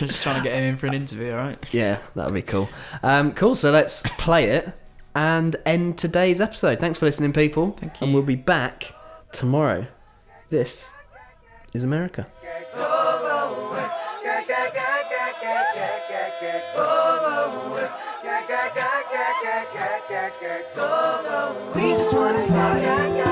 just 0.08 0.22
trying 0.22 0.36
to 0.36 0.42
get 0.42 0.54
him 0.56 0.64
in 0.64 0.76
for 0.76 0.86
an 0.86 0.94
interview. 0.94 1.32
All 1.32 1.38
right. 1.38 1.74
Yeah, 1.74 1.98
that 2.14 2.26
would 2.26 2.34
be 2.34 2.42
cool. 2.42 2.68
Um, 3.02 3.32
cool. 3.32 3.54
So 3.54 3.70
let's 3.70 4.02
play 4.18 4.50
it 4.50 4.72
and 5.14 5.56
end 5.66 5.98
today's 5.98 6.40
episode. 6.40 6.80
Thanks 6.80 6.98
for 6.98 7.06
listening, 7.06 7.32
people. 7.32 7.72
Thank 7.72 8.00
you. 8.00 8.06
And 8.06 8.14
we'll 8.14 8.22
be 8.22 8.36
back 8.36 8.94
tomorrow. 9.32 9.86
This 10.50 10.90
is 11.72 11.84
America. 11.84 12.26
We 21.74 21.92
just 21.94 22.14
wanna 22.14 22.46
party, 22.48 22.86
party 22.86 23.31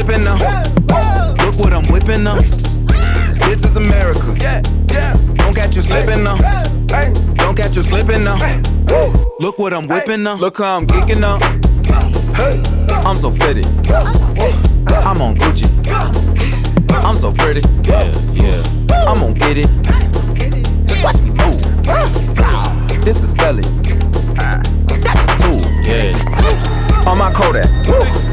slipping 0.00 0.22
now. 0.22 0.36
Look 1.44 1.58
what 1.58 1.72
I'm 1.72 1.84
whipping 1.90 2.22
now. 2.22 2.36
This 3.46 3.64
is 3.64 3.76
America. 3.76 4.20
Don't 5.34 5.54
catch 5.54 5.74
you 5.74 5.82
slipping 5.82 6.22
now. 6.22 6.36
Don't 7.34 7.56
catch 7.56 7.74
you 7.74 7.82
slipping 7.82 8.22
now. 8.22 8.38
Look 9.40 9.58
what 9.58 9.72
I'm 9.74 9.88
whipping 9.88 10.22
now. 10.22 10.36
Look 10.36 10.58
how 10.58 10.76
I'm 10.76 10.86
geeking 10.86 11.20
now. 11.20 11.38
I'm 13.08 13.16
so 13.16 13.32
fitted. 13.32 13.66
I'm 15.04 15.20
on 15.20 15.34
Gucci. 15.34 15.66
I'm 17.04 17.16
so 17.16 17.32
pretty. 17.32 17.62
Yeah, 17.82 18.04
yeah. 18.34 18.62
I'm 19.08 19.18
gonna 19.18 19.34
get 19.34 19.58
it. 19.58 19.70
Watch 21.02 21.20
me 21.22 21.30
move. 21.30 23.04
This 23.04 23.22
is 23.24 23.34
selling. 23.34 23.64
That's 24.36 24.70
a 25.24 25.42
tool. 25.42 25.60
Yeah, 25.82 27.08
On 27.08 27.18
my 27.18 27.32
Kodak. 27.32 28.27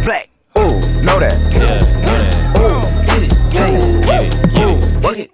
Black. 1.16 1.16
Ooh, 1.16 1.20
know 1.20 1.20
that. 1.20 1.38
yeah, 1.54 1.84
yeah. 2.04 2.60
Ooh, 2.60 2.82
get 3.06 3.24
it. 3.24 3.32
Yeah. 3.54 3.68
Get 4.02 4.22
it, 4.26 4.34
get 4.54 4.68
it. 4.70 5.04
Work 5.04 5.18
it. 5.18 5.32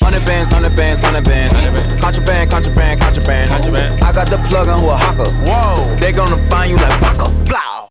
Hundred 0.00 0.24
bands, 0.24 0.50
hundred 0.52 0.76
bands, 0.76 1.02
hundred 1.02 1.24
bands. 1.24 1.54
bands. 1.54 2.00
Contraband, 2.00 2.50
contraband, 2.50 3.00
contraband. 3.00 3.50
Contraband. 3.50 4.00
I 4.02 4.12
got 4.12 4.28
the 4.28 4.38
plug 4.48 4.68
on 4.68 4.84
Oaxaca. 4.84 5.30
Whoa. 5.46 5.96
They 5.96 6.12
gonna 6.12 6.38
find 6.48 6.70
you 6.70 6.76
like 6.76 7.00
Baka. 7.00 7.28
Blow. 7.44 7.88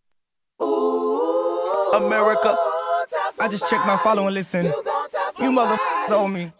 America. 1.94 2.56
I 3.40 3.48
just 3.48 3.68
checked 3.68 3.86
my 3.86 3.96
following 3.98 4.34
listen. 4.34 4.66
You 4.66 5.50
motherfuckers 5.50 6.10
owe 6.10 6.28
me. 6.28 6.52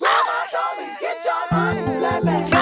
Get 1.00 1.24
your 1.24 1.58
money, 1.58 1.98
black 1.98 2.24
man. 2.24 2.59